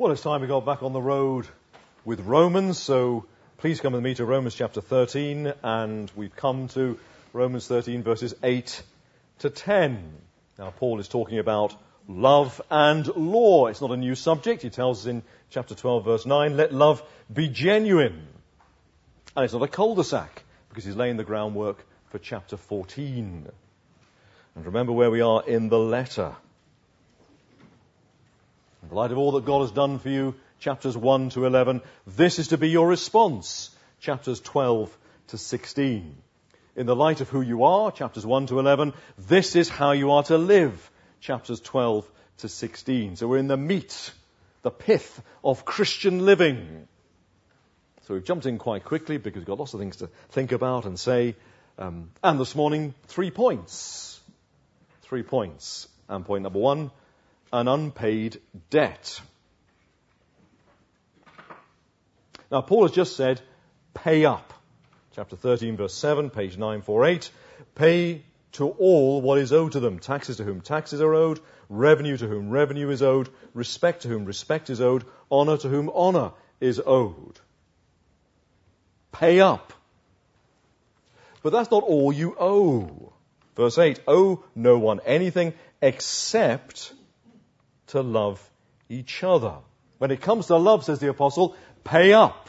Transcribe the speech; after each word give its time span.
Well, 0.00 0.12
it's 0.12 0.22
time 0.22 0.40
we 0.40 0.46
got 0.46 0.64
back 0.64 0.82
on 0.82 0.94
the 0.94 1.02
road 1.02 1.46
with 2.06 2.20
Romans, 2.20 2.78
so 2.78 3.26
please 3.58 3.82
come 3.82 3.92
with 3.92 4.02
me 4.02 4.14
to 4.14 4.24
Romans 4.24 4.54
chapter 4.54 4.80
13, 4.80 5.52
and 5.62 6.10
we've 6.16 6.34
come 6.34 6.68
to 6.68 6.98
Romans 7.34 7.66
13 7.68 8.02
verses 8.02 8.32
8 8.42 8.82
to 9.40 9.50
10. 9.50 10.02
Now, 10.58 10.70
Paul 10.70 11.00
is 11.00 11.08
talking 11.08 11.38
about 11.38 11.76
love 12.08 12.62
and 12.70 13.06
law. 13.08 13.66
It's 13.66 13.82
not 13.82 13.90
a 13.90 13.96
new 13.98 14.14
subject. 14.14 14.62
He 14.62 14.70
tells 14.70 15.00
us 15.00 15.06
in 15.06 15.22
chapter 15.50 15.74
12 15.74 16.02
verse 16.02 16.24
9, 16.24 16.56
let 16.56 16.72
love 16.72 17.02
be 17.30 17.48
genuine. 17.48 18.26
And 19.36 19.44
it's 19.44 19.52
not 19.52 19.62
a 19.62 19.68
cul-de-sac, 19.68 20.44
because 20.70 20.86
he's 20.86 20.96
laying 20.96 21.18
the 21.18 21.24
groundwork 21.24 21.84
for 22.08 22.18
chapter 22.18 22.56
14. 22.56 23.50
And 24.54 24.64
remember 24.64 24.92
where 24.92 25.10
we 25.10 25.20
are 25.20 25.46
in 25.46 25.68
the 25.68 25.78
letter. 25.78 26.36
The 28.90 28.96
light 28.96 29.12
of 29.12 29.18
all 29.18 29.32
that 29.32 29.44
God 29.44 29.60
has 29.60 29.70
done 29.70 30.00
for 30.00 30.08
you, 30.08 30.34
chapters 30.58 30.96
1 30.96 31.30
to 31.30 31.46
11, 31.46 31.80
this 32.08 32.40
is 32.40 32.48
to 32.48 32.58
be 32.58 32.70
your 32.70 32.88
response, 32.88 33.70
chapters 34.00 34.40
12 34.40 34.98
to 35.28 35.38
16. 35.38 36.16
In 36.74 36.86
the 36.86 36.96
light 36.96 37.20
of 37.20 37.28
who 37.28 37.40
you 37.40 37.62
are, 37.62 37.92
chapters 37.92 38.26
1 38.26 38.48
to 38.48 38.58
11, 38.58 38.92
this 39.16 39.54
is 39.54 39.68
how 39.68 39.92
you 39.92 40.10
are 40.10 40.24
to 40.24 40.36
live, 40.36 40.90
chapters 41.20 41.60
12 41.60 42.10
to 42.38 42.48
16. 42.48 43.14
So 43.14 43.28
we're 43.28 43.38
in 43.38 43.46
the 43.46 43.56
meat, 43.56 44.10
the 44.62 44.72
pith 44.72 45.22
of 45.44 45.64
Christian 45.64 46.26
living. 46.26 46.88
So 48.08 48.14
we've 48.14 48.24
jumped 48.24 48.46
in 48.46 48.58
quite 48.58 48.84
quickly 48.84 49.18
because 49.18 49.38
we've 49.38 49.46
got 49.46 49.60
lots 49.60 49.72
of 49.72 49.78
things 49.78 49.98
to 49.98 50.08
think 50.30 50.50
about 50.50 50.84
and 50.84 50.98
say. 50.98 51.36
Um, 51.78 52.10
and 52.24 52.40
this 52.40 52.56
morning, 52.56 52.94
three 53.06 53.30
points. 53.30 54.20
Three 55.02 55.22
points. 55.22 55.86
And 56.08 56.26
point 56.26 56.42
number 56.42 56.58
one, 56.58 56.90
an 57.52 57.68
unpaid 57.68 58.40
debt. 58.70 59.20
Now, 62.50 62.60
Paul 62.62 62.82
has 62.82 62.92
just 62.92 63.16
said, 63.16 63.40
pay 63.94 64.24
up. 64.24 64.52
Chapter 65.14 65.36
13, 65.36 65.76
verse 65.76 65.94
7, 65.94 66.30
page 66.30 66.56
948. 66.56 67.30
Pay 67.74 68.22
to 68.52 68.68
all 68.68 69.20
what 69.20 69.38
is 69.38 69.52
owed 69.52 69.72
to 69.72 69.80
them. 69.80 69.98
Taxes 69.98 70.38
to 70.38 70.44
whom 70.44 70.60
taxes 70.60 71.00
are 71.00 71.14
owed, 71.14 71.40
revenue 71.68 72.16
to 72.16 72.26
whom 72.26 72.50
revenue 72.50 72.90
is 72.90 73.02
owed, 73.02 73.28
respect 73.54 74.02
to 74.02 74.08
whom 74.08 74.24
respect 74.24 74.70
is 74.70 74.80
owed, 74.80 75.04
honor 75.30 75.56
to 75.56 75.68
whom 75.68 75.90
honor 75.94 76.32
is 76.60 76.80
owed. 76.84 77.38
Pay 79.12 79.40
up. 79.40 79.72
But 81.42 81.52
that's 81.52 81.70
not 81.70 81.84
all 81.84 82.12
you 82.12 82.36
owe. 82.38 83.12
Verse 83.56 83.78
8, 83.78 84.00
owe 84.06 84.44
no 84.54 84.78
one 84.78 85.00
anything 85.04 85.54
except 85.80 86.92
to 87.90 88.02
love 88.02 88.40
each 88.88 89.22
other. 89.22 89.54
When 89.98 90.10
it 90.10 90.20
comes 90.20 90.46
to 90.46 90.56
love, 90.56 90.84
says 90.84 90.98
the 90.98 91.10
apostle, 91.10 91.56
pay 91.84 92.12
up. 92.12 92.48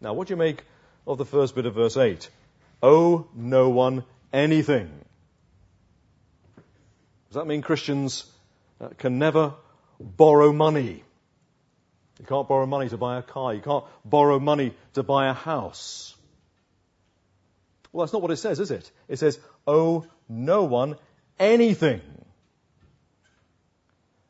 Now, 0.00 0.12
what 0.14 0.28
do 0.28 0.32
you 0.32 0.38
make 0.38 0.64
of 1.06 1.18
the 1.18 1.24
first 1.24 1.54
bit 1.54 1.66
of 1.66 1.74
verse 1.74 1.96
8? 1.96 2.28
Owe 2.82 3.26
no 3.34 3.70
one 3.70 4.04
anything. 4.32 4.90
Does 7.28 7.34
that 7.34 7.46
mean 7.46 7.62
Christians 7.62 8.24
uh, 8.80 8.88
can 8.96 9.18
never 9.18 9.54
borrow 10.00 10.52
money? 10.52 11.02
You 12.18 12.26
can't 12.26 12.48
borrow 12.48 12.66
money 12.66 12.88
to 12.88 12.96
buy 12.96 13.18
a 13.18 13.22
car. 13.22 13.54
You 13.54 13.60
can't 13.60 13.84
borrow 14.04 14.38
money 14.38 14.74
to 14.94 15.02
buy 15.02 15.28
a 15.28 15.34
house. 15.34 16.14
Well, 17.92 18.04
that's 18.04 18.12
not 18.12 18.22
what 18.22 18.30
it 18.30 18.36
says, 18.36 18.60
is 18.60 18.70
it? 18.70 18.90
It 19.08 19.18
says, 19.18 19.38
owe 19.66 20.06
no 20.28 20.64
one 20.64 20.96
anything. 21.38 22.00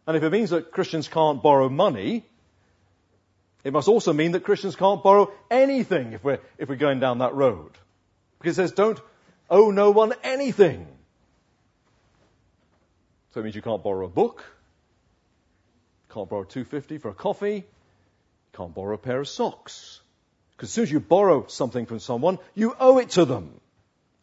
And 0.09 0.17
if 0.17 0.23
it 0.23 0.31
means 0.31 0.51
that 0.51 0.73
Christians 0.73 1.07
can't 1.07 1.43
borrow 1.43 1.69
money, 1.69 2.25
it 3.63 3.75
must 3.75 3.89
also 3.89 4.15
mean 4.15 4.33
that 4.33 4.43
Christians 4.43 4.75
can't 4.75 5.03
borrow 5.03 5.31
anything 5.51 6.15
if 6.15 6.25
we're, 6.25 6.39
if 6.57 6.71
we're 6.71 6.77
going 6.77 6.99
down 6.99 7.19
that 7.19 7.35
road. 7.35 7.73
Because 8.39 8.59
it 8.59 8.63
says, 8.63 8.73
don't 8.73 8.99
owe 9.51 9.71
no 9.71 9.91
one 9.91 10.15
anything. 10.25 10.87
So 13.35 13.41
it 13.41 13.43
means 13.43 13.55
you 13.55 13.61
can't 13.61 13.83
borrow 13.83 14.07
a 14.07 14.09
book, 14.09 14.47
can't 16.09 16.31
borrow 16.31 16.45
250 16.45 16.97
for 16.97 17.11
a 17.11 17.15
coffee, 17.15 17.67
can't 18.55 18.75
borrow 18.75 18.95
a 18.95 18.99
pair 18.99 19.21
of 19.21 19.29
socks. 19.29 20.01
Because 20.57 20.71
as 20.71 20.73
soon 20.73 20.85
as 20.85 20.91
you 20.91 21.01
borrow 21.01 21.49
something 21.49 21.85
from 21.85 21.99
someone, 21.99 22.39
you 22.55 22.75
owe 22.81 22.97
it 22.97 23.11
to 23.11 23.27
them. 23.27 23.61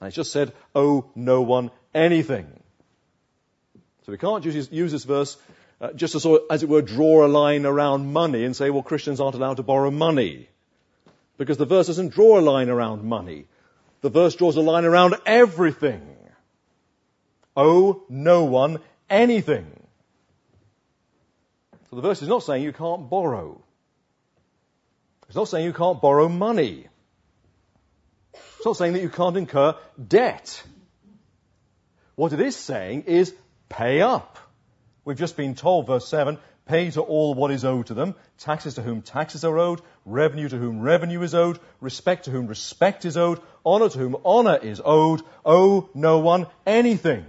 And 0.01 0.07
it's 0.07 0.15
just 0.15 0.31
said, 0.31 0.51
owe 0.73 1.11
no 1.13 1.43
one 1.43 1.69
anything. 1.93 2.47
So 4.07 4.11
we 4.11 4.17
can't 4.17 4.43
use, 4.43 4.71
use 4.71 4.91
this 4.91 5.03
verse 5.03 5.37
uh, 5.81 5.91
just 5.93 6.13
to 6.13 6.19
sort 6.19 6.41
of, 6.41 6.47
as 6.51 6.63
it 6.63 6.69
were, 6.69 6.81
draw 6.81 7.25
a 7.25 7.27
line 7.27 7.65
around 7.65 8.11
money 8.11 8.43
and 8.45 8.55
say, 8.55 8.69
well, 8.69 8.83
Christians 8.83 9.19
aren't 9.19 9.35
allowed 9.35 9.57
to 9.57 9.63
borrow 9.63 9.91
money. 9.91 10.47
Because 11.37 11.57
the 11.57 11.65
verse 11.65 11.87
doesn't 11.87 12.13
draw 12.13 12.39
a 12.39 12.41
line 12.41 12.69
around 12.69 13.03
money. 13.03 13.45
The 14.01 14.09
verse 14.09 14.35
draws 14.35 14.55
a 14.55 14.61
line 14.61 14.85
around 14.85 15.15
everything. 15.25 16.15
Owe 17.57 18.03
no 18.09 18.45
one 18.45 18.79
anything. 19.09 19.65
So 21.89 21.97
the 21.97 22.01
verse 22.01 22.21
is 22.21 22.27
not 22.27 22.43
saying 22.43 22.63
you 22.63 22.73
can't 22.73 23.09
borrow. 23.09 23.61
It's 25.27 25.35
not 25.35 25.47
saying 25.47 25.65
you 25.65 25.73
can't 25.73 26.01
borrow 26.01 26.29
money. 26.29 26.87
It's 28.33 28.65
not 28.65 28.77
saying 28.77 28.93
that 28.93 29.01
you 29.01 29.09
can't 29.09 29.37
incur 29.37 29.75
debt. 30.07 30.63
What 32.15 32.31
it 32.31 32.39
is 32.39 32.55
saying 32.55 33.03
is 33.03 33.33
pay 33.69 34.01
up. 34.01 34.37
We've 35.05 35.17
just 35.17 35.37
been 35.37 35.53
told, 35.53 35.85
verse 35.85 36.07
7, 36.07 36.39
pay 36.65 36.89
to 36.89 37.01
all 37.01 37.35
what 37.35 37.51
is 37.51 37.63
owed 37.63 37.85
to 37.87 37.93
them, 37.93 38.15
taxes 38.39 38.73
to 38.73 38.81
whom 38.81 39.03
taxes 39.03 39.45
are 39.45 39.57
owed, 39.57 39.81
revenue 40.03 40.49
to 40.49 40.57
whom 40.57 40.81
revenue 40.81 41.21
is 41.21 41.35
owed, 41.35 41.59
respect 41.79 42.25
to 42.25 42.31
whom 42.31 42.47
respect 42.47 43.05
is 43.05 43.15
owed, 43.15 43.39
honor 43.63 43.87
to 43.87 43.99
whom 43.99 44.17
honor 44.25 44.57
is 44.57 44.81
owed, 44.83 45.21
owe 45.45 45.87
no 45.93 46.19
one 46.19 46.47
anything. 46.65 47.23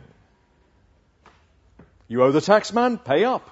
You 2.09 2.23
owe 2.23 2.33
the 2.33 2.41
taxman, 2.41 3.05
pay 3.05 3.25
up. 3.25 3.51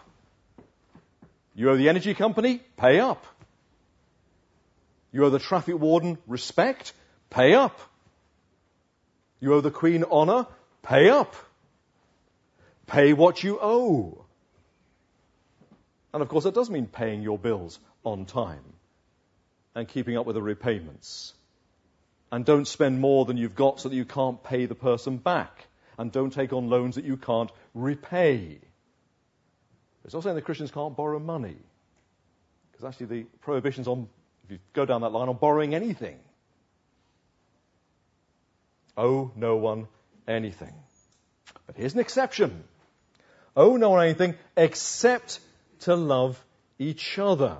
You 1.54 1.70
owe 1.70 1.76
the 1.76 1.90
energy 1.90 2.14
company, 2.14 2.60
pay 2.78 3.00
up. 3.00 3.26
You 5.12 5.26
owe 5.26 5.30
the 5.30 5.38
traffic 5.38 5.78
warden 5.78 6.16
respect, 6.26 6.94
pay 7.28 7.54
up. 7.54 7.78
You 9.38 9.52
owe 9.52 9.60
the 9.60 9.70
queen 9.70 10.04
honor, 10.10 10.46
pay 10.82 11.10
up. 11.10 11.36
Pay 12.86 13.12
what 13.12 13.42
you 13.42 13.58
owe. 13.60 14.24
And 16.12 16.22
of 16.22 16.28
course, 16.28 16.44
that 16.44 16.54
does 16.54 16.70
mean 16.70 16.86
paying 16.86 17.22
your 17.22 17.38
bills 17.38 17.78
on 18.04 18.24
time 18.24 18.64
and 19.74 19.88
keeping 19.88 20.16
up 20.16 20.26
with 20.26 20.34
the 20.34 20.42
repayments. 20.42 21.34
And 22.30 22.44
don't 22.44 22.66
spend 22.66 23.00
more 23.00 23.24
than 23.24 23.36
you've 23.36 23.54
got 23.54 23.80
so 23.80 23.88
that 23.88 23.96
you 23.96 24.04
can't 24.04 24.42
pay 24.42 24.66
the 24.66 24.74
person 24.74 25.16
back. 25.16 25.66
And 25.98 26.10
don't 26.10 26.32
take 26.32 26.52
on 26.52 26.68
loans 26.68 26.96
that 26.96 27.04
you 27.04 27.16
can't 27.16 27.50
repay. 27.74 28.58
It's 30.04 30.14
not 30.14 30.22
saying 30.22 30.36
that 30.36 30.42
Christians 30.42 30.70
can't 30.70 30.96
borrow 30.96 31.18
money. 31.18 31.56
Because 32.70 32.84
actually 32.84 33.06
the 33.06 33.22
prohibitions 33.40 33.88
on, 33.88 34.08
if 34.44 34.50
you 34.50 34.58
go 34.72 34.84
down 34.84 35.00
that 35.02 35.10
line, 35.10 35.28
on 35.28 35.36
borrowing 35.36 35.74
anything. 35.74 36.18
Owe 38.96 39.32
no 39.34 39.56
one 39.56 39.88
anything. 40.28 40.74
But 41.66 41.76
here's 41.76 41.94
an 41.94 42.00
exception 42.00 42.64
owe 43.56 43.76
no 43.76 43.90
one 43.90 44.04
anything 44.04 44.36
except 44.56 45.40
to 45.80 45.94
love 45.94 46.42
each 46.78 47.18
other. 47.18 47.58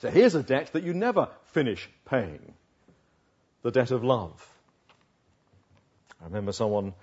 So 0.00 0.10
here's 0.10 0.34
a 0.34 0.42
debt 0.42 0.70
that 0.72 0.82
you 0.82 0.94
never 0.94 1.28
finish 1.52 1.88
paying. 2.06 2.54
The 3.62 3.70
debt 3.70 3.90
of 3.92 4.02
love. 4.02 4.48
I 6.20 6.24
remember 6.24 6.52
someone 6.52 6.94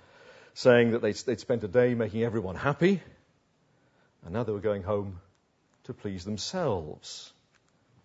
saying 0.54 0.92
that 0.92 1.02
they'd, 1.02 1.16
they'd 1.16 1.40
spent 1.40 1.64
a 1.64 1.68
day 1.68 1.94
making 1.94 2.22
everyone 2.22 2.56
happy, 2.56 3.00
and 4.24 4.34
now 4.34 4.42
they 4.42 4.52
were 4.52 4.60
going 4.60 4.82
home 4.82 5.20
to 5.84 5.94
please 5.94 6.24
themselves. 6.24 7.32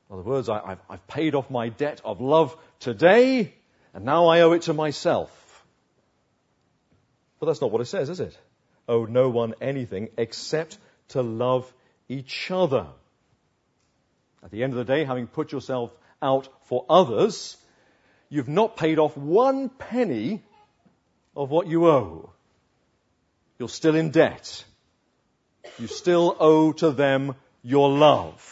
In 0.10 0.14
other 0.14 0.24
words, 0.24 0.50
I, 0.50 0.78
have 0.90 1.08
paid 1.08 1.36
off 1.36 1.50
my 1.50 1.70
debt 1.70 2.02
of 2.06 2.22
love 2.22 2.56
today, 2.80 3.54
and 3.94 4.06
now 4.06 4.28
I 4.28 4.42
owe 4.42 4.54
it 4.54 4.64
to 4.64 4.74
myself. 4.74 5.32
But 7.40 7.48
that's 7.48 7.62
not 7.62 7.72
what 7.72 7.82
it 7.82 7.86
says, 7.86 8.10
is 8.10 8.20
it? 8.20 8.38
Owe 8.88 9.06
no 9.06 9.30
one 9.30 9.54
anything 9.62 10.10
except 10.18 10.78
to 11.10 11.22
love 11.22 11.72
each 12.10 12.52
other. 12.52 12.88
At 14.44 14.52
the 14.52 14.64
end 14.64 14.74
of 14.74 14.78
the 14.78 14.86
day, 14.86 15.04
having 15.04 15.28
put 15.28 15.52
yourself 15.52 15.92
out 16.22 16.48
for 16.64 16.86
others, 16.90 17.58
you've 18.30 18.48
not 18.48 18.78
paid 18.78 19.00
off 19.00 19.18
one 19.18 19.70
penny 19.70 20.44
of 21.36 21.50
what 21.50 21.68
you 21.68 21.88
owe. 21.88 22.32
You're 23.58 23.70
still 23.70 23.96
in 23.96 24.12
debt. 24.12 24.64
You 25.80 25.88
still 25.88 26.36
owe 26.40 26.72
to 26.74 26.92
them 26.92 27.36
your 27.64 27.90
love. 27.90 28.52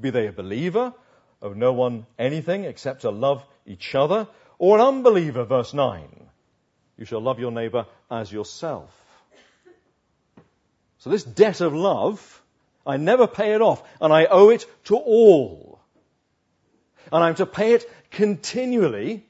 Be 0.00 0.10
they 0.10 0.26
a 0.26 0.32
believer, 0.32 0.92
owe 1.42 1.52
no 1.52 1.72
one 1.72 2.06
anything 2.18 2.64
except 2.64 3.02
to 3.02 3.10
love 3.10 3.44
each 3.66 3.94
other, 3.94 4.26
or 4.58 4.78
an 4.78 4.84
unbeliever, 4.84 5.44
verse 5.44 5.72
9. 5.72 6.08
You 6.96 7.04
shall 7.04 7.20
love 7.20 7.38
your 7.38 7.52
neighbor 7.52 7.86
as 8.10 8.32
yourself. 8.32 8.90
So 10.98 11.10
this 11.10 11.24
debt 11.24 11.60
of 11.60 11.74
love 11.74 12.42
I 12.88 12.96
never 12.96 13.26
pay 13.26 13.52
it 13.52 13.60
off, 13.60 13.82
and 14.00 14.12
I 14.12 14.24
owe 14.24 14.48
it 14.48 14.64
to 14.84 14.96
all. 14.96 15.78
And 17.12 17.22
I'm 17.22 17.34
to 17.34 17.44
pay 17.44 17.74
it 17.74 17.84
continually. 18.10 19.26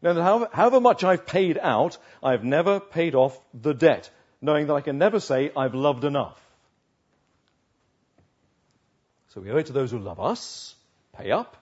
Now, 0.00 0.14
however, 0.14 0.48
however 0.50 0.80
much 0.80 1.04
I've 1.04 1.26
paid 1.26 1.58
out, 1.58 1.98
I've 2.22 2.42
never 2.42 2.80
paid 2.80 3.14
off 3.14 3.38
the 3.52 3.74
debt, 3.74 4.08
knowing 4.40 4.68
that 4.68 4.74
I 4.74 4.80
can 4.80 4.96
never 4.96 5.20
say 5.20 5.52
I've 5.54 5.74
loved 5.74 6.04
enough. 6.04 6.40
So 9.28 9.42
we 9.42 9.50
owe 9.50 9.58
it 9.58 9.66
to 9.66 9.72
those 9.72 9.90
who 9.90 9.98
love 9.98 10.20
us, 10.20 10.74
pay 11.12 11.32
up. 11.32 11.58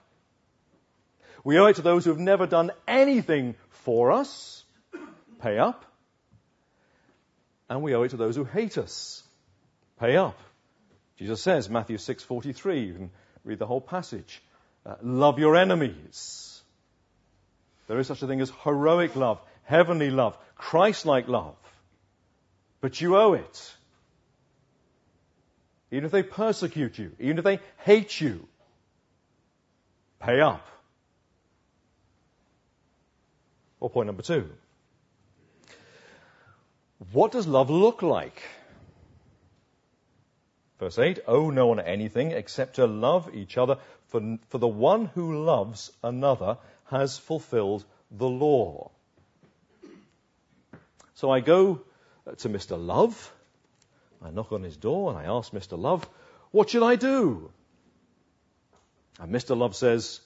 We 1.43 1.59
owe 1.59 1.65
it 1.65 1.75
to 1.77 1.81
those 1.81 2.05
who 2.05 2.11
have 2.11 2.19
never 2.19 2.47
done 2.47 2.71
anything 2.87 3.55
for 3.69 4.13
us, 4.13 4.63
pay 5.41 5.57
up. 5.57 5.83
And 7.69 7.81
we 7.81 7.95
owe 7.95 8.03
it 8.03 8.09
to 8.09 8.17
those 8.17 8.35
who 8.35 8.43
hate 8.43 8.77
us, 8.77 9.23
pay 9.99 10.17
up. 10.17 10.39
Jesus 11.17 11.41
says, 11.41 11.69
Matthew 11.69 11.97
6:43, 11.97 12.87
you 12.87 12.93
can 12.93 13.11
read 13.43 13.59
the 13.59 13.67
whole 13.67 13.81
passage. 13.81 14.41
Uh, 14.85 14.95
love 15.01 15.39
your 15.39 15.55
enemies. 15.55 16.61
There 17.87 17.99
is 17.99 18.07
such 18.07 18.21
a 18.21 18.27
thing 18.27 18.41
as 18.41 18.51
heroic 18.63 19.15
love, 19.15 19.39
heavenly 19.63 20.09
love, 20.09 20.37
Christ-like 20.55 21.27
love. 21.27 21.55
But 22.81 22.99
you 22.99 23.15
owe 23.17 23.33
it. 23.33 23.75
Even 25.91 26.05
if 26.05 26.11
they 26.11 26.23
persecute 26.23 26.97
you, 26.97 27.11
even 27.19 27.37
if 27.37 27.43
they 27.43 27.59
hate 27.77 28.19
you, 28.19 28.47
pay 30.19 30.41
up. 30.41 30.65
Or 33.79 33.89
point 33.89 34.07
number 34.07 34.23
two. 34.23 34.49
What 37.11 37.31
does 37.31 37.47
love 37.47 37.69
look 37.69 38.01
like? 38.01 38.41
Verse 40.79 40.99
8, 40.99 41.19
owe 41.27 41.49
no 41.49 41.67
one 41.67 41.79
anything 41.79 42.31
except 42.31 42.75
to 42.75 42.87
love 42.87 43.33
each 43.33 43.57
other, 43.57 43.77
for, 44.07 44.37
for 44.49 44.57
the 44.57 44.67
one 44.67 45.05
who 45.05 45.43
loves 45.43 45.91
another 46.03 46.57
has 46.85 47.17
fulfilled 47.17 47.85
the 48.11 48.27
law. 48.27 48.91
So 51.15 51.29
I 51.29 51.39
go 51.39 51.81
to 52.37 52.49
Mr. 52.49 52.77
Love, 52.83 53.33
I 54.21 54.31
knock 54.31 54.51
on 54.51 54.63
his 54.63 54.77
door 54.77 55.09
and 55.09 55.19
I 55.19 55.25
ask 55.25 55.51
Mr. 55.51 55.77
Love, 55.77 56.07
what 56.51 56.69
should 56.69 56.83
I 56.83 56.95
do? 56.95 57.51
And 59.19 59.33
Mr. 59.33 59.57
Love 59.57 59.75
says, 59.75 60.21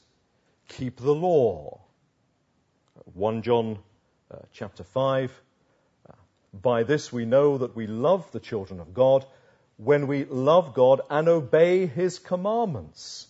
keep 0.68 0.98
the 0.98 1.14
law. 1.14 1.80
1 3.14 3.42
John 3.42 3.80
uh, 4.32 4.38
chapter 4.54 4.84
5. 4.84 5.32
By 6.54 6.84
this 6.84 7.12
we 7.12 7.26
know 7.26 7.58
that 7.60 7.76
we 7.76 7.88
love 7.88 8.32
the 8.32 8.40
children 8.40 8.80
of 8.80 8.94
God 8.94 9.26
when 9.78 10.08
we 10.08 10.26
love 10.26 10.74
God 10.74 11.02
and 11.10 11.28
obey 11.28 11.86
his 11.86 12.20
commandments. 12.20 13.28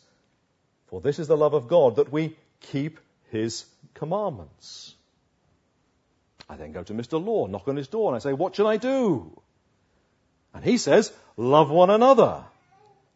For 0.88 1.02
this 1.02 1.20
is 1.20 1.28
the 1.28 1.38
love 1.38 1.54
of 1.54 1.68
God, 1.68 1.98
that 1.98 2.12
we 2.12 2.38
keep 2.62 3.00
his 3.30 3.66
commandments. 3.94 4.96
I 6.50 6.56
then 6.56 6.72
go 6.72 6.84
to 6.84 6.94
Mr. 6.94 7.24
Law, 7.24 7.48
knock 7.48 7.68
on 7.68 7.76
his 7.76 7.90
door, 7.90 8.10
and 8.10 8.16
I 8.16 8.20
say, 8.20 8.32
What 8.34 8.56
should 8.56 8.68
I 8.68 8.78
do? 8.78 9.42
And 10.54 10.64
he 10.64 10.78
says, 10.78 11.12
Love 11.36 11.70
one 11.70 11.90
another. 11.90 12.46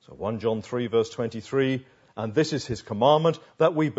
So 0.07 0.13
1 0.13 0.39
John 0.39 0.61
3, 0.61 0.87
verse 0.87 1.09
23, 1.09 1.85
and 2.17 2.33
this 2.33 2.51
is 2.51 2.65
his 2.65 2.81
commandment, 2.81 3.39
that 3.57 3.73
we, 3.73 3.93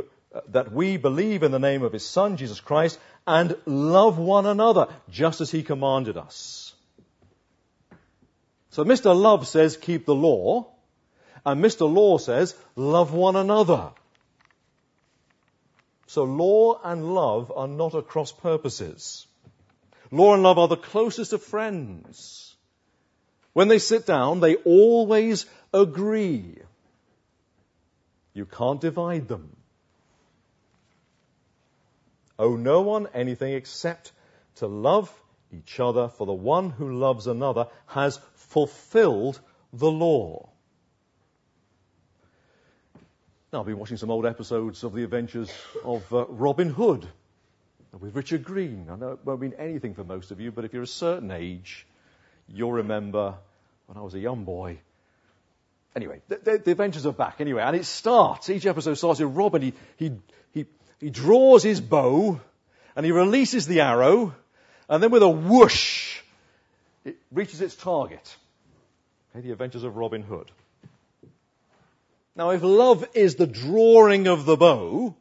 that 0.48 0.72
we 0.72 0.96
believe 0.96 1.42
in 1.42 1.52
the 1.52 1.58
name 1.58 1.82
of 1.82 1.92
his 1.92 2.04
Son, 2.06 2.36
Jesus 2.36 2.60
Christ, 2.60 2.98
and 3.26 3.56
love 3.66 4.18
one 4.18 4.46
another, 4.46 4.88
just 5.10 5.40
as 5.40 5.50
he 5.50 5.62
commanded 5.62 6.16
us. 6.16 6.74
So 8.70 8.84
Mr. 8.84 9.14
Love 9.14 9.46
says, 9.46 9.76
keep 9.76 10.06
the 10.06 10.14
law, 10.14 10.66
and 11.44 11.62
Mr. 11.62 11.92
Law 11.92 12.18
says, 12.18 12.54
love 12.74 13.12
one 13.12 13.36
another. 13.36 13.90
So 16.06 16.24
law 16.24 16.80
and 16.82 17.14
love 17.14 17.52
are 17.54 17.68
not 17.68 17.94
at 17.94 18.08
cross 18.08 18.32
purposes. 18.32 19.26
Law 20.10 20.34
and 20.34 20.42
love 20.42 20.58
are 20.58 20.68
the 20.68 20.76
closest 20.76 21.32
of 21.32 21.42
friends. 21.42 22.54
When 23.52 23.68
they 23.68 23.78
sit 23.78 24.06
down, 24.06 24.40
they 24.40 24.56
always 24.56 25.46
agree. 25.72 26.56
You 28.34 28.46
can't 28.46 28.80
divide 28.80 29.28
them. 29.28 29.56
Owe 32.42 32.56
no 32.56 32.80
one 32.80 33.06
anything 33.14 33.54
except 33.54 34.10
to 34.56 34.66
love 34.66 35.08
each 35.52 35.78
other, 35.78 36.08
for 36.08 36.26
the 36.26 36.32
one 36.32 36.70
who 36.70 36.98
loves 36.98 37.28
another 37.28 37.68
has 37.86 38.18
fulfilled 38.34 39.38
the 39.72 39.88
law. 39.90 40.48
Now, 43.52 43.60
I've 43.60 43.66
been 43.66 43.78
watching 43.78 43.96
some 43.96 44.10
old 44.10 44.26
episodes 44.26 44.82
of 44.82 44.92
the 44.92 45.04
adventures 45.04 45.52
of 45.84 46.12
uh, 46.12 46.24
Robin 46.26 46.68
Hood 46.68 47.06
with 48.00 48.16
Richard 48.16 48.42
Greene. 48.42 48.88
I 48.90 48.96
know 48.96 49.12
it 49.12 49.20
won't 49.24 49.40
mean 49.40 49.54
anything 49.56 49.94
for 49.94 50.02
most 50.02 50.32
of 50.32 50.40
you, 50.40 50.50
but 50.50 50.64
if 50.64 50.72
you're 50.72 50.82
a 50.82 50.86
certain 50.86 51.30
age, 51.30 51.86
you'll 52.48 52.72
remember 52.72 53.34
when 53.86 53.96
I 53.96 54.00
was 54.00 54.14
a 54.14 54.18
young 54.18 54.42
boy. 54.42 54.78
Anyway, 55.94 56.22
the, 56.26 56.38
the, 56.38 56.58
the 56.58 56.70
adventures 56.72 57.06
are 57.06 57.12
back 57.12 57.40
anyway, 57.40 57.62
and 57.62 57.76
it 57.76 57.84
starts, 57.84 58.50
each 58.50 58.66
episode 58.66 58.94
starts 58.94 59.20
with 59.20 59.36
Robin. 59.36 59.62
He, 59.62 59.74
he, 59.96 60.12
he, 60.52 60.66
he 61.02 61.10
draws 61.10 61.64
his 61.64 61.80
bow, 61.80 62.40
and 62.94 63.04
he 63.04 63.10
releases 63.10 63.66
the 63.66 63.80
arrow, 63.80 64.36
and 64.88 65.02
then 65.02 65.10
with 65.10 65.24
a 65.24 65.28
whoosh, 65.28 66.20
it 67.04 67.16
reaches 67.32 67.60
its 67.60 67.74
target. 67.74 68.36
Okay, 69.34 69.48
the 69.48 69.52
adventures 69.52 69.82
of 69.82 69.96
Robin 69.96 70.22
Hood. 70.22 70.52
Now, 72.36 72.50
if 72.50 72.62
love 72.62 73.04
is 73.14 73.34
the 73.34 73.48
drawing 73.48 74.28
of 74.28 74.44
the 74.44 74.56
bow 74.56 75.16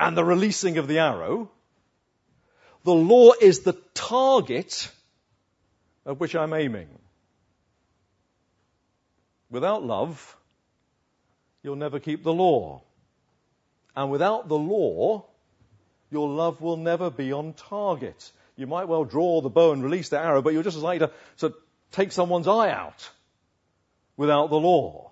and 0.00 0.16
the 0.16 0.24
releasing 0.24 0.78
of 0.78 0.88
the 0.88 0.98
arrow, 0.98 1.48
the 2.82 2.92
law 2.92 3.30
is 3.40 3.60
the 3.60 3.74
target 3.94 4.90
at 6.04 6.18
which 6.18 6.34
I'm 6.34 6.54
aiming. 6.54 6.88
Without 9.48 9.84
love, 9.84 10.36
you'll 11.62 11.76
never 11.76 12.00
keep 12.00 12.24
the 12.24 12.32
law. 12.32 12.82
And 13.96 14.10
without 14.10 14.48
the 14.48 14.58
law, 14.58 15.26
your 16.10 16.28
love 16.28 16.60
will 16.60 16.76
never 16.76 17.10
be 17.10 17.32
on 17.32 17.52
target. 17.52 18.32
You 18.56 18.66
might 18.66 18.88
well 18.88 19.04
draw 19.04 19.40
the 19.40 19.48
bow 19.48 19.72
and 19.72 19.82
release 19.82 20.08
the 20.08 20.18
arrow, 20.18 20.42
but 20.42 20.52
you're 20.52 20.62
just 20.62 20.76
as 20.76 20.82
likely 20.82 21.06
to, 21.06 21.12
to 21.38 21.54
take 21.92 22.12
someone's 22.12 22.48
eye 22.48 22.70
out 22.70 23.10
without 24.16 24.50
the 24.50 24.60
law. 24.60 25.10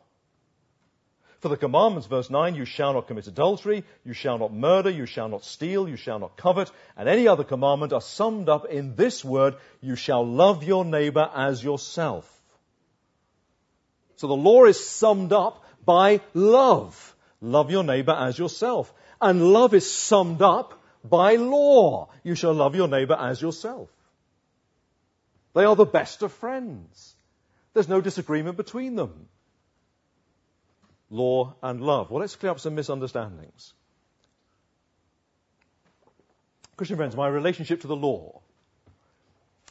For 1.40 1.48
the 1.48 1.56
commandments, 1.56 2.08
verse 2.08 2.30
9, 2.30 2.56
you 2.56 2.64
shall 2.64 2.94
not 2.94 3.06
commit 3.06 3.28
adultery, 3.28 3.84
you 4.04 4.12
shall 4.12 4.38
not 4.38 4.52
murder, 4.52 4.90
you 4.90 5.06
shall 5.06 5.28
not 5.28 5.44
steal, 5.44 5.88
you 5.88 5.96
shall 5.96 6.18
not 6.18 6.36
covet, 6.36 6.70
and 6.96 7.08
any 7.08 7.28
other 7.28 7.44
commandment 7.44 7.92
are 7.92 8.00
summed 8.00 8.48
up 8.48 8.66
in 8.66 8.96
this 8.96 9.24
word, 9.24 9.54
you 9.80 9.94
shall 9.94 10.26
love 10.26 10.64
your 10.64 10.84
neighbor 10.84 11.30
as 11.32 11.62
yourself. 11.62 12.28
So 14.16 14.26
the 14.26 14.34
law 14.34 14.64
is 14.64 14.84
summed 14.84 15.32
up 15.32 15.64
by 15.84 16.20
love. 16.34 17.14
Love 17.40 17.70
your 17.70 17.84
neighbor 17.84 18.12
as 18.12 18.38
yourself. 18.38 18.92
And 19.20 19.52
love 19.52 19.74
is 19.74 19.90
summed 19.90 20.42
up 20.42 20.82
by 21.04 21.36
law. 21.36 22.08
You 22.24 22.34
shall 22.34 22.52
love 22.52 22.74
your 22.74 22.88
neighbor 22.88 23.16
as 23.18 23.40
yourself. 23.40 23.88
They 25.54 25.64
are 25.64 25.76
the 25.76 25.86
best 25.86 26.22
of 26.22 26.32
friends. 26.32 27.14
There's 27.74 27.88
no 27.88 28.00
disagreement 28.00 28.56
between 28.56 28.96
them. 28.96 29.28
Law 31.10 31.54
and 31.62 31.80
love. 31.80 32.10
Well, 32.10 32.20
let's 32.20 32.36
clear 32.36 32.52
up 32.52 32.60
some 32.60 32.74
misunderstandings. 32.74 33.72
Christian 36.76 36.96
friends, 36.96 37.16
my 37.16 37.26
relationship 37.26 37.80
to 37.80 37.86
the 37.86 37.96
law. 37.96 38.40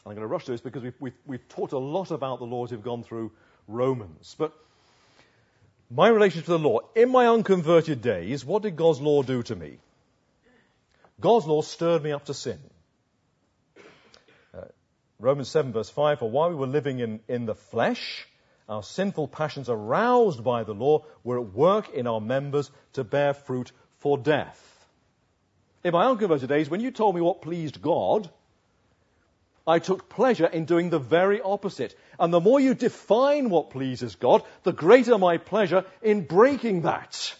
I'm 0.04 0.12
going 0.12 0.20
to 0.20 0.26
rush 0.26 0.44
through 0.44 0.54
this 0.54 0.60
because 0.60 0.82
we've, 0.82 1.00
we've, 1.00 1.18
we've 1.26 1.48
talked 1.48 1.72
a 1.72 1.78
lot 1.78 2.10
about 2.10 2.38
the 2.38 2.44
laws 2.46 2.70
we've 2.70 2.82
gone 2.82 3.02
through 3.02 3.32
Romans. 3.66 4.34
But 4.38 4.54
my 5.90 6.08
relationship 6.08 6.46
to 6.46 6.52
the 6.52 6.58
law, 6.58 6.80
in 6.94 7.10
my 7.10 7.26
unconverted 7.26 8.02
days, 8.02 8.44
what 8.44 8.62
did 8.62 8.76
God's 8.76 9.00
law 9.00 9.22
do 9.22 9.42
to 9.44 9.56
me? 9.56 9.78
God's 11.20 11.46
law 11.46 11.62
stirred 11.62 12.02
me 12.02 12.12
up 12.12 12.26
to 12.26 12.34
sin. 12.34 12.58
Uh, 14.54 14.64
Romans 15.18 15.48
7 15.48 15.72
verse 15.72 15.90
5, 15.90 16.20
for 16.20 16.30
while 16.30 16.50
we 16.50 16.54
were 16.54 16.66
living 16.66 17.00
in, 17.00 17.20
in 17.26 17.46
the 17.46 17.54
flesh, 17.54 18.26
our 18.68 18.82
sinful 18.82 19.28
passions 19.28 19.68
aroused 19.68 20.44
by 20.44 20.64
the 20.64 20.74
law 20.74 21.04
were 21.24 21.40
at 21.40 21.54
work 21.54 21.88
in 21.90 22.06
our 22.06 22.20
members 22.20 22.70
to 22.92 23.02
bear 23.02 23.32
fruit 23.32 23.72
for 23.98 24.18
death. 24.18 24.64
In 25.82 25.92
my 25.92 26.06
unconverted 26.06 26.48
days, 26.48 26.68
when 26.68 26.80
you 26.80 26.90
told 26.90 27.14
me 27.14 27.20
what 27.20 27.40
pleased 27.40 27.80
God, 27.80 28.28
I 29.68 29.80
took 29.80 30.08
pleasure 30.08 30.46
in 30.46 30.64
doing 30.64 30.88
the 30.88 30.98
very 30.98 31.42
opposite. 31.42 31.94
And 32.18 32.32
the 32.32 32.40
more 32.40 32.58
you 32.58 32.72
define 32.72 33.50
what 33.50 33.68
pleases 33.68 34.16
God, 34.16 34.42
the 34.62 34.72
greater 34.72 35.18
my 35.18 35.36
pleasure 35.36 35.84
in 36.00 36.24
breaking 36.24 36.82
that. 36.82 37.34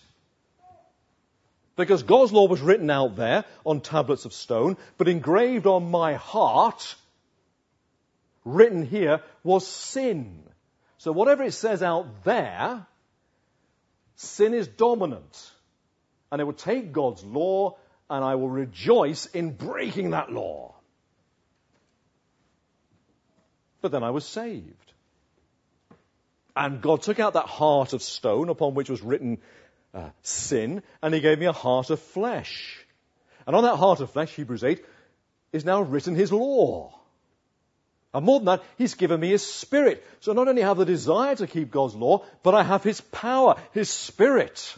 Because 1.75 2.03
God's 2.03 2.33
law 2.33 2.47
was 2.47 2.61
written 2.61 2.91
out 2.91 3.17
there 3.17 3.45
on 3.65 3.81
tablets 3.81 4.27
of 4.27 4.35
stone, 4.35 4.77
but 4.99 5.09
engraved 5.09 5.67
on 5.67 5.91
my 5.91 6.15
heart, 6.15 6.97
written 8.45 8.85
here, 8.85 9.21
was 9.43 9.67
sin. 9.67 10.43
So 10.99 11.13
whatever 11.13 11.45
it 11.45 11.53
says 11.53 11.83
out 11.83 12.25
there, 12.25 12.87
sin 14.17 14.53
is 14.53 14.69
dominant. 14.69 15.51
And 16.31 16.43
it 16.43 16.45
will 16.45 16.53
take 16.53 16.93
God's 16.93 17.25
law, 17.25 17.79
and 18.11 18.23
I 18.23 18.35
will 18.35 18.51
rejoice 18.51 19.25
in 19.27 19.53
breaking 19.53 20.11
that 20.11 20.31
law. 20.31 20.75
But 23.81 23.93
then 23.93 24.03
I 24.03 24.11
was 24.11 24.25
saved. 24.25 24.93
And 26.57 26.81
God 26.81 27.03
took 27.03 27.21
out 27.21 27.35
that 27.35 27.47
heart 27.47 27.93
of 27.93 28.03
stone 28.03 28.49
upon 28.49 28.75
which 28.75 28.91
was 28.91 29.01
written 29.01 29.39
uh, 29.95 30.11
sin, 30.23 30.83
and 31.03 31.15
He 31.15 31.21
gave 31.21 31.39
me 31.39 31.47
a 31.47 31.53
heart 31.53 31.91
of 31.91 32.01
flesh. 32.01 32.85
And 33.47 33.55
on 33.55 33.63
that 33.63 33.77
heart 33.77 34.01
of 34.01 34.11
flesh, 34.11 34.35
Hebrews 34.35 34.65
8, 34.65 34.85
is 35.53 35.65
now 35.65 35.83
written 35.83 36.15
His 36.15 36.33
law. 36.33 36.99
And 38.13 38.25
more 38.25 38.41
than 38.41 38.47
that, 38.47 38.65
He's 38.77 38.95
given 38.95 39.21
me 39.21 39.31
His 39.31 39.47
Spirit. 39.47 40.05
So 40.21 40.33
not 40.33 40.49
only 40.49 40.63
have 40.63 40.79
the 40.79 40.85
desire 40.85 41.37
to 41.37 41.47
keep 41.47 41.71
God's 41.71 41.95
law, 41.95 42.25
but 42.43 42.55
I 42.55 42.63
have 42.63 42.83
His 42.83 43.01
power, 43.01 43.57
His 43.73 43.89
Spirit, 43.89 44.75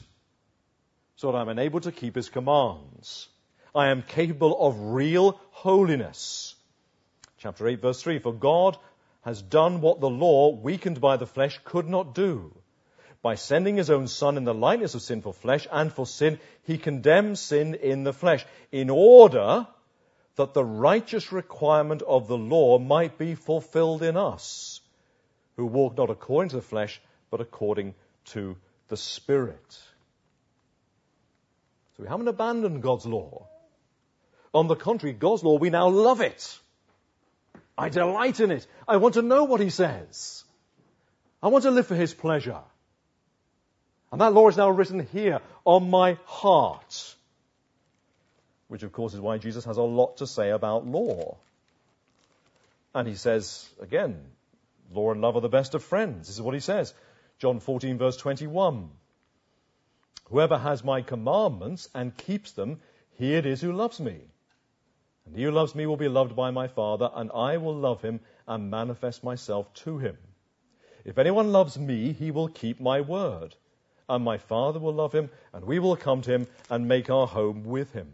so 1.17 1.33
that 1.33 1.39
I'm 1.39 1.49
enabled 1.49 1.85
to 1.85 1.93
keep 1.93 2.15
His 2.15 2.29
commands. 2.29 3.29
I 3.75 3.89
am 3.89 4.03
capable 4.03 4.67
of 4.67 4.93
real 4.93 5.41
holiness. 5.51 6.55
Chapter 7.39 7.67
8, 7.67 7.81
verse 7.81 8.03
3 8.03 8.19
For 8.19 8.35
God 8.35 8.77
has 9.23 9.43
done 9.43 9.81
what 9.81 10.01
the 10.01 10.11
law, 10.11 10.51
weakened 10.51 11.01
by 11.01 11.17
the 11.17 11.27
flesh, 11.27 11.61
could 11.65 11.89
not 11.89 12.15
do. 12.15 12.55
By 13.23 13.35
sending 13.35 13.77
his 13.77 13.91
own 13.91 14.09
Son 14.09 14.39
in 14.39 14.45
the 14.45 14.55
likeness 14.55 14.95
of 14.95 15.03
sinful 15.03 15.35
flesh, 15.35 15.69
and 15.71 15.93
for 15.93 16.07
sin, 16.07 16.39
he 16.65 16.79
condemns 16.79 17.41
sin 17.41 17.75
in 17.75 18.03
the 18.03 18.15
flesh, 18.15 18.47
in 18.73 18.89
order 18.89 19.67
that 20.37 20.55
the 20.55 20.65
righteous 20.65 21.33
requirement 21.33 22.01
of 22.01 22.29
the 22.29 22.39
law 22.39 22.79
might 22.79 23.19
be 23.19 23.35
fulfilled 23.35 24.03
in 24.03 24.17
us, 24.17 24.81
who 25.57 25.67
walk 25.67 25.99
not 25.99 26.09
according 26.09 26.49
to 26.51 26.57
the 26.57 26.63
flesh, 26.63 27.01
but 27.31 27.43
according 27.43 27.95
to 28.25 28.57
the 28.89 28.97
Spirit. 28.97 29.79
So 31.97 32.05
we 32.05 32.09
haven't 32.09 32.29
abandoned 32.29 32.83
God's 32.83 33.05
law. 33.05 33.49
On 34.55 34.67
the 34.67 34.77
contrary, 34.77 35.13
God's 35.13 35.45
law, 35.45 35.59
we 35.59 35.69
now 35.69 35.89
love 35.89 36.23
it. 36.23 36.59
I 37.81 37.89
delight 37.89 38.41
in 38.41 38.51
it. 38.51 38.67
I 38.87 38.99
want 38.99 39.15
to 39.15 39.23
know 39.23 39.45
what 39.45 39.61
he 39.61 39.71
says. 39.71 40.45
I 41.43 41.49
want 41.49 41.65
to 41.65 41.71
live 41.71 41.87
for 41.87 41.95
his 41.95 42.13
pleasure. 42.13 42.61
And 44.13 44.21
that 44.21 44.35
law 44.35 44.49
is 44.49 44.59
now 44.59 44.69
written 44.69 45.07
here 45.07 45.41
on 45.65 45.89
my 45.89 46.19
heart. 46.27 47.15
Which, 48.69 48.83
of 48.83 48.93
course, 48.93 49.15
is 49.15 49.21
why 49.21 49.39
Jesus 49.39 49.65
has 49.65 49.79
a 49.79 49.83
lot 49.83 50.19
to 50.19 50.27
say 50.27 50.51
about 50.51 50.87
law. 50.87 51.39
And 52.95 53.09
he 53.09 53.15
says, 53.15 53.67
again, 53.81 54.21
law 54.93 55.13
and 55.13 55.23
love 55.23 55.37
are 55.37 55.41
the 55.41 55.49
best 55.49 55.75
of 55.75 55.83
friends. 55.83 56.27
This 56.27 56.37
is 56.37 56.43
what 56.43 56.55
he 56.55 56.61
says. 56.61 56.93
John 57.39 57.61
14, 57.61 57.97
verse 57.97 58.19
21. 58.19 58.91
Whoever 60.29 60.59
has 60.59 60.85
my 60.85 61.01
commandments 61.01 61.89
and 61.95 62.15
keeps 62.15 62.53
them, 62.53 62.81
he 63.17 63.35
it 63.35 63.47
is 63.47 63.63
who 63.63 63.73
loves 63.73 64.01
me. 64.01 64.21
And 65.27 65.37
he 65.37 65.45
who 65.45 65.51
loves 65.51 65.75
me 65.75 65.87
will 65.87 65.97
be 65.97 66.09
loved 66.09 66.35
by 66.35 66.51
my 66.51 66.69
Father, 66.69 67.11
and 67.15 67.31
I 67.33 67.59
will 67.59 67.75
love 67.75 68.03
him 68.03 68.21
and 68.47 68.71
manifest 68.71 69.23
myself 69.23 69.73
to 69.75 69.99
him. 69.99 70.19
If 71.05 71.19
anyone 71.19 71.53
loves 71.53 71.79
me, 71.79 72.13
he 72.13 72.31
will 72.31 72.49
keep 72.49 72.81
my 72.81 73.01
word, 73.01 73.55
and 74.09 74.25
my 74.25 74.39
Father 74.39 74.79
will 74.79 74.95
love 74.95 75.13
him, 75.13 75.31
and 75.53 75.65
we 75.65 75.79
will 75.79 75.97
come 75.97 76.23
to 76.23 76.33
him 76.33 76.47
and 76.69 76.89
make 76.89 77.11
our 77.11 77.27
home 77.27 77.65
with 77.65 77.93
him. 77.93 78.13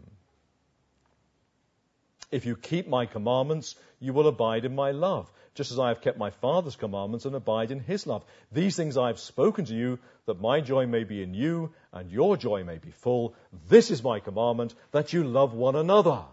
If 2.29 2.45
you 2.45 2.55
keep 2.55 2.87
my 2.87 3.05
commandments, 3.05 3.75
you 3.99 4.13
will 4.13 4.27
abide 4.27 4.65
in 4.65 4.75
my 4.75 4.91
love, 4.91 5.31
just 5.55 5.71
as 5.71 5.79
I 5.79 5.87
have 5.87 6.01
kept 6.01 6.17
my 6.17 6.29
Father's 6.29 6.75
commandments 6.75 7.25
and 7.25 7.35
abide 7.35 7.71
in 7.71 7.79
his 7.79 8.05
love. 8.05 8.23
These 8.51 8.75
things 8.75 8.97
I 8.97 9.07
have 9.07 9.19
spoken 9.19 9.65
to 9.65 9.73
you, 9.73 9.99
that 10.25 10.39
my 10.39 10.61
joy 10.61 10.85
may 10.85 11.03
be 11.03 11.23
in 11.23 11.33
you, 11.33 11.73
and 11.91 12.11
your 12.11 12.37
joy 12.37 12.63
may 12.63 12.77
be 12.77 12.91
full. 12.91 13.33
This 13.67 13.91
is 13.91 14.03
my 14.03 14.19
commandment, 14.19 14.75
that 14.91 15.13
you 15.13 15.23
love 15.23 15.53
one 15.53 15.75
another 15.75 16.25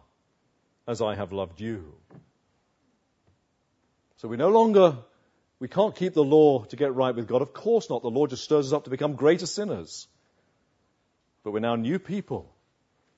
as 0.87 1.01
I 1.01 1.15
have 1.15 1.33
loved 1.33 1.61
you. 1.61 1.95
So 4.17 4.29
we 4.29 4.37
no 4.37 4.49
longer, 4.49 4.97
we 5.59 5.69
can't 5.69 5.95
keep 5.95 6.15
the 6.15 6.25
law 6.25 6.65
to 6.65 6.77
get 6.77 6.95
right 6.95 7.15
with 7.15 7.27
God. 7.27 7.43
Of 7.43 7.53
course 7.53 7.91
not. 7.91 8.03
The 8.03 8.09
law 8.09 8.27
just 8.27 8.45
stirs 8.45 8.69
us 8.69 8.73
up 8.73 8.85
to 8.85 8.91
become 8.91 9.15
greater 9.15 9.47
sinners. 9.47 10.07
But 11.43 11.53
we're 11.53 11.61
now 11.61 11.77
new 11.77 11.99
people. 11.99 12.51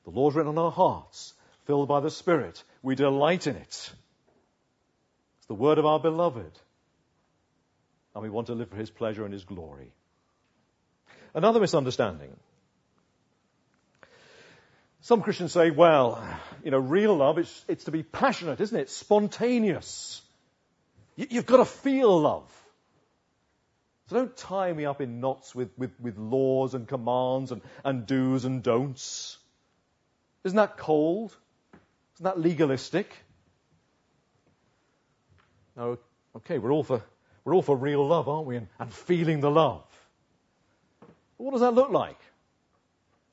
The 0.05 0.11
law's 0.11 0.35
written 0.35 0.51
on 0.51 0.59
our 0.59 0.71
hearts, 0.71 1.35
filled 1.65 1.89
by 1.89 2.01
the 2.01 2.11
Spirit. 2.11 2.63
We 2.83 2.95
delight 2.95 3.47
in 3.47 3.57
it. 3.57 3.91
It's 5.39 5.47
the 5.49 5.55
word 5.55 5.79
of 5.79 5.87
our 5.87 6.01
beloved. 6.01 6.59
And 8.15 8.23
we 8.23 8.31
want 8.31 8.47
to 8.49 8.55
live 8.55 8.71
for 8.71 8.77
his 8.77 8.91
pleasure 8.91 9.25
and 9.25 9.33
his 9.33 9.45
glory. 9.45 9.93
Another 11.35 11.61
misunderstanding 11.61 12.35
some 15.07 15.23
Christians 15.23 15.53
say, 15.53 15.71
well, 15.71 16.21
you 16.65 16.73
know, 16.73 16.81
real 16.81 17.15
love, 17.15 17.39
it's, 17.39 17.65
it's 17.69 17.85
to 17.85 17.93
be 17.93 18.03
passionate, 18.03 18.61
isn't 18.61 18.77
it? 18.77 18.91
Spontaneous. 18.91 20.21
You, 21.15 21.29
you've 21.31 21.47
got 21.47 21.59
to 21.59 21.65
feel 21.65 22.21
love. 22.21 22.51
So 24.09 24.17
don't 24.17 24.37
tie 24.37 24.73
me 24.73 24.85
up 24.85 25.01
in 25.01 25.21
knots 25.21 25.55
with, 25.55 25.71
with, 25.79 25.93
with 26.01 26.19
laws 26.19 26.75
and 26.75 26.89
commands 26.89 27.53
and, 27.53 27.63
and 27.85 28.05
do's 28.05 28.45
and 28.45 28.65
don'ts. 28.65 29.39
Isn't 30.43 30.57
that 30.57 30.77
cold? 30.77 31.37
Isn't 32.17 32.25
that 32.25 32.41
legalistic? 32.41 33.09
No, 35.77 35.99
okay, 36.35 36.59
we're 36.59 36.73
all 36.73 36.83
for, 36.83 37.01
we're 37.45 37.55
all 37.55 37.63
for 37.63 37.77
real 37.77 38.05
love, 38.05 38.29
aren't 38.29 38.49
we? 38.49 38.57
And, 38.57 38.67
and 38.81 38.93
feeling 38.93 39.39
the 39.39 39.53
love. 39.53 39.85
But 40.99 41.45
what 41.45 41.53
does 41.53 41.61
that 41.61 41.75
look 41.75 41.91
like? 41.91 42.19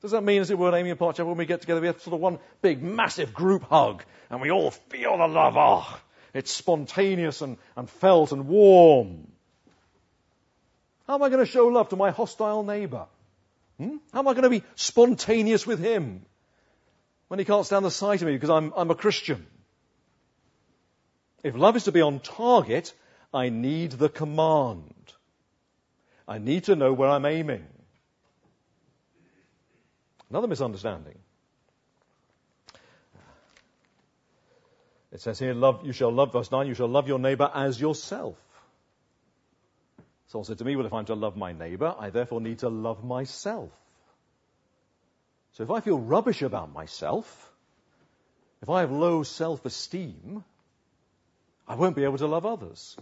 Does 0.04 0.10
that 0.10 0.22
mean, 0.22 0.42
as 0.42 0.50
it 0.50 0.58
were, 0.58 0.76
Amyand 0.76 0.98
Park 0.98 1.16
when 1.16 1.38
we 1.38 1.46
get 1.46 1.62
together, 1.62 1.80
we 1.80 1.86
have 1.86 1.98
sort 2.02 2.12
of 2.12 2.20
one 2.20 2.38
big, 2.60 2.82
massive 2.82 3.32
group 3.32 3.62
hug, 3.62 4.04
and 4.28 4.38
we 4.42 4.50
all 4.50 4.70
feel 4.70 5.16
the 5.16 5.26
love? 5.26 5.54
Oh, 5.56 5.98
it's 6.34 6.52
spontaneous 6.52 7.40
and, 7.40 7.56
and 7.74 7.88
felt 7.88 8.30
and 8.30 8.46
warm. 8.46 9.26
How 11.06 11.14
am 11.14 11.22
I 11.22 11.30
going 11.30 11.42
to 11.42 11.50
show 11.50 11.68
love 11.68 11.88
to 11.88 11.96
my 11.96 12.10
hostile 12.10 12.64
neighbour? 12.64 13.06
Hmm? 13.78 13.96
How 14.12 14.18
am 14.18 14.28
I 14.28 14.34
going 14.34 14.42
to 14.42 14.50
be 14.50 14.62
spontaneous 14.74 15.66
with 15.66 15.78
him 15.78 16.26
when 17.28 17.38
he 17.38 17.46
can't 17.46 17.64
stand 17.64 17.86
the 17.86 17.90
sight 17.90 18.20
of 18.20 18.28
me 18.28 18.34
because 18.34 18.50
I'm, 18.50 18.74
I'm 18.76 18.90
a 18.90 18.94
Christian? 18.94 19.46
If 21.42 21.56
love 21.56 21.76
is 21.76 21.84
to 21.84 21.92
be 21.92 22.02
on 22.02 22.20
target, 22.20 22.92
I 23.32 23.48
need 23.48 23.92
the 23.92 24.10
command. 24.10 25.14
I 26.28 26.36
need 26.36 26.64
to 26.64 26.76
know 26.76 26.92
where 26.92 27.08
I'm 27.08 27.24
aiming. 27.24 27.64
Another 30.30 30.46
misunderstanding. 30.46 31.18
It 35.12 35.20
says 35.20 35.38
here, 35.38 35.54
love, 35.54 35.86
you 35.86 35.92
shall 35.92 36.10
love, 36.10 36.32
verse 36.32 36.50
9, 36.50 36.66
you 36.66 36.74
shall 36.74 36.88
love 36.88 37.06
your 37.06 37.20
neighbor 37.20 37.48
as 37.54 37.80
yourself. 37.80 38.36
Saul 40.26 40.42
said 40.42 40.58
to 40.58 40.64
me, 40.64 40.74
well, 40.74 40.86
if 40.86 40.92
I'm 40.92 41.04
to 41.04 41.14
love 41.14 41.36
my 41.36 41.52
neighbor, 41.52 41.94
I 41.96 42.10
therefore 42.10 42.40
need 42.40 42.58
to 42.60 42.68
love 42.68 43.04
myself. 43.04 43.70
So 45.52 45.62
if 45.62 45.70
I 45.70 45.78
feel 45.78 46.00
rubbish 46.00 46.42
about 46.42 46.72
myself, 46.72 47.52
if 48.60 48.68
I 48.68 48.80
have 48.80 48.90
low 48.90 49.22
self-esteem, 49.22 50.42
I 51.68 51.74
won't 51.76 51.94
be 51.94 52.02
able 52.02 52.18
to 52.18 52.26
love 52.26 52.44
others. 52.44 52.96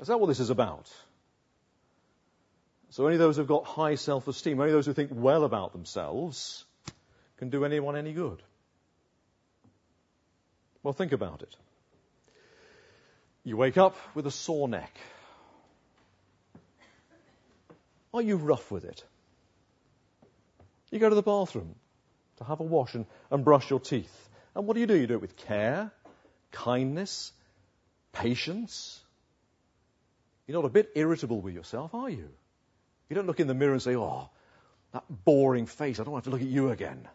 Is 0.00 0.06
that 0.06 0.20
what 0.20 0.26
this 0.26 0.38
is 0.38 0.50
about? 0.50 0.88
So 2.92 3.06
only 3.06 3.16
those 3.16 3.38
who've 3.38 3.46
got 3.46 3.64
high 3.64 3.94
self-esteem, 3.94 4.60
only 4.60 4.70
those 4.70 4.84
who 4.84 4.92
think 4.92 5.12
well 5.14 5.44
about 5.44 5.72
themselves 5.72 6.66
can 7.38 7.48
do 7.48 7.64
anyone 7.64 7.96
any 7.96 8.12
good. 8.12 8.42
Well, 10.82 10.92
think 10.92 11.12
about 11.12 11.40
it. 11.40 11.56
You 13.44 13.56
wake 13.56 13.78
up 13.78 13.96
with 14.14 14.26
a 14.26 14.30
sore 14.30 14.68
neck. 14.68 14.94
Are 18.12 18.20
you 18.20 18.36
rough 18.36 18.70
with 18.70 18.84
it? 18.84 19.02
You 20.90 20.98
go 20.98 21.08
to 21.08 21.14
the 21.14 21.22
bathroom 21.22 21.74
to 22.36 22.44
have 22.44 22.60
a 22.60 22.64
wash 22.64 22.92
and, 22.94 23.06
and 23.30 23.42
brush 23.42 23.70
your 23.70 23.80
teeth. 23.80 24.28
And 24.54 24.66
what 24.66 24.74
do 24.74 24.80
you 24.80 24.86
do? 24.86 24.98
You 24.98 25.06
do 25.06 25.14
it 25.14 25.22
with 25.22 25.38
care, 25.38 25.90
kindness, 26.50 27.32
patience. 28.12 29.00
You're 30.46 30.60
not 30.60 30.66
a 30.66 30.70
bit 30.70 30.90
irritable 30.94 31.40
with 31.40 31.54
yourself, 31.54 31.94
are 31.94 32.10
you? 32.10 32.28
You 33.08 33.16
don't 33.16 33.26
look 33.26 33.40
in 33.40 33.46
the 33.46 33.54
mirror 33.54 33.72
and 33.72 33.82
say, 33.82 33.96
oh, 33.96 34.30
that 34.92 35.04
boring 35.08 35.66
face, 35.66 36.00
I 36.00 36.04
don't 36.04 36.12
want 36.12 36.24
to 36.24 36.30
look 36.30 36.40
at 36.40 36.46
you 36.46 36.70
again. 36.70 37.08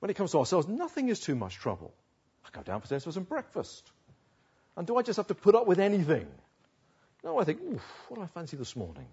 When 0.00 0.10
it 0.10 0.14
comes 0.14 0.32
to 0.32 0.38
ourselves, 0.38 0.68
nothing 0.68 1.08
is 1.08 1.20
too 1.20 1.34
much 1.34 1.56
trouble. 1.56 1.94
I 2.44 2.48
go 2.52 2.62
downstairs 2.62 3.04
for 3.04 3.12
some 3.12 3.24
breakfast. 3.24 3.90
And 4.76 4.86
do 4.86 4.96
I 4.96 5.02
just 5.02 5.16
have 5.16 5.28
to 5.28 5.34
put 5.34 5.54
up 5.54 5.66
with 5.66 5.80
anything? 5.80 6.26
No, 7.22 7.38
I 7.38 7.44
think, 7.44 7.60
oof, 7.62 7.82
what 8.08 8.18
do 8.18 8.22
I 8.22 8.26
fancy 8.26 8.56
this 8.56 8.76
morning? 8.76 9.06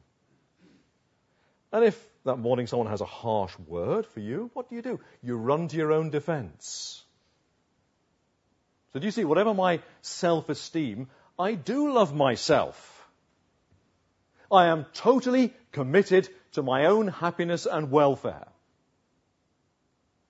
And 1.71 1.85
if 1.85 1.97
that 2.25 2.35
morning 2.37 2.67
someone 2.67 2.89
has 2.89 2.99
a 2.99 3.05
harsh 3.05 3.53
word 3.67 4.05
for 4.05 4.19
you, 4.19 4.51
what 4.53 4.69
do 4.69 4.75
you 4.75 4.81
do? 4.81 4.99
You 5.23 5.37
run 5.37 5.69
to 5.69 5.77
your 5.77 5.93
own 5.93 6.09
defense. 6.09 7.01
So 8.91 8.99
do 8.99 9.05
you 9.05 9.11
see, 9.11 9.23
whatever 9.23 9.53
my 9.53 9.79
self-esteem, 10.01 11.07
I 11.39 11.53
do 11.53 11.93
love 11.93 12.13
myself. 12.13 13.00
I 14.51 14.67
am 14.67 14.85
totally 14.93 15.53
committed 15.71 16.27
to 16.53 16.61
my 16.61 16.85
own 16.85 17.07
happiness 17.07 17.65
and 17.65 17.89
welfare. 17.89 18.47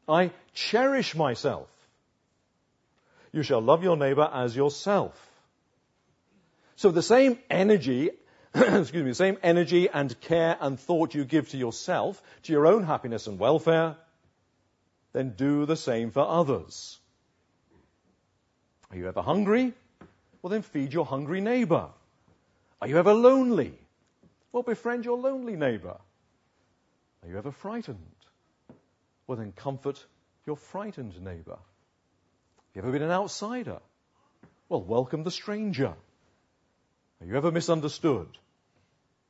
I 0.07 0.31
cherish 0.53 1.15
myself. 1.15 1.69
You 3.31 3.43
shall 3.43 3.61
love 3.61 3.83
your 3.83 3.97
neighbor 3.97 4.29
as 4.31 4.55
yourself. 4.55 5.15
So 6.75 6.91
the 6.91 7.01
same 7.01 7.39
energy, 7.49 8.11
excuse 8.53 8.93
me, 8.93 9.11
the 9.11 9.15
same 9.15 9.37
energy 9.41 9.89
and 9.89 10.19
care 10.21 10.57
and 10.59 10.79
thought 10.79 11.15
you 11.15 11.23
give 11.23 11.49
to 11.49 11.57
yourself, 11.57 12.21
to 12.43 12.51
your 12.51 12.67
own 12.67 12.83
happiness 12.83 13.27
and 13.27 13.39
welfare, 13.39 13.95
then 15.13 15.31
do 15.31 15.65
the 15.65 15.77
same 15.77 16.11
for 16.11 16.27
others. 16.27 16.99
Are 18.91 18.97
you 18.97 19.07
ever 19.07 19.21
hungry? 19.21 19.73
Well, 20.41 20.51
then 20.51 20.63
feed 20.63 20.91
your 20.91 21.05
hungry 21.05 21.39
neighbor. 21.39 21.87
Are 22.81 22.87
you 22.87 22.97
ever 22.97 23.13
lonely? 23.13 23.80
Well, 24.51 24.63
befriend 24.63 25.05
your 25.05 25.17
lonely 25.17 25.55
neighbor. 25.55 25.97
Are 27.23 27.29
you 27.29 27.37
ever 27.37 27.51
frightened? 27.51 27.97
Well, 29.27 29.37
then 29.37 29.53
comfort 29.53 30.03
your 30.45 30.57
frightened 30.57 31.21
neighbor. 31.21 31.57
Have 31.57 32.75
you 32.75 32.81
ever 32.81 32.91
been 32.91 33.03
an 33.03 33.11
outsider? 33.11 33.79
Well, 34.67 34.81
welcome 34.81 35.23
the 35.23 35.31
stranger. 35.31 35.93
Are 37.21 37.25
you 37.25 37.35
ever 37.35 37.51
misunderstood? 37.51 38.27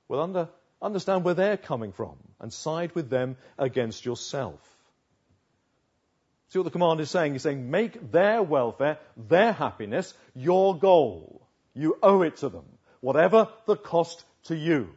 Well, 0.08 0.22
under, 0.22 0.50
understand 0.82 1.24
where 1.24 1.34
they're 1.34 1.58
coming 1.58 1.92
from 1.92 2.16
and 2.40 2.52
side 2.52 2.96
with 2.96 3.10
them 3.10 3.38
against 3.58 4.06
yourself. 4.06 4.60
See 6.50 6.60
what 6.60 6.64
the 6.64 6.72
command 6.72 7.00
is 7.00 7.10
saying? 7.10 7.34
He's 7.34 7.44
saying, 7.44 7.70
make 7.70 8.12
their 8.12 8.44
welfare, 8.44 8.98
their 9.16 9.54
happiness, 9.54 10.14
your 10.36 10.78
goal. 10.78 11.48
You 11.74 11.98
owe 12.04 12.24
it 12.24 12.38
to 12.38 12.50
them, 12.50 12.66
whatever 13.00 13.48
the 13.68 13.78
cost 13.78 14.24
to 14.46 14.56
you. 14.56 14.90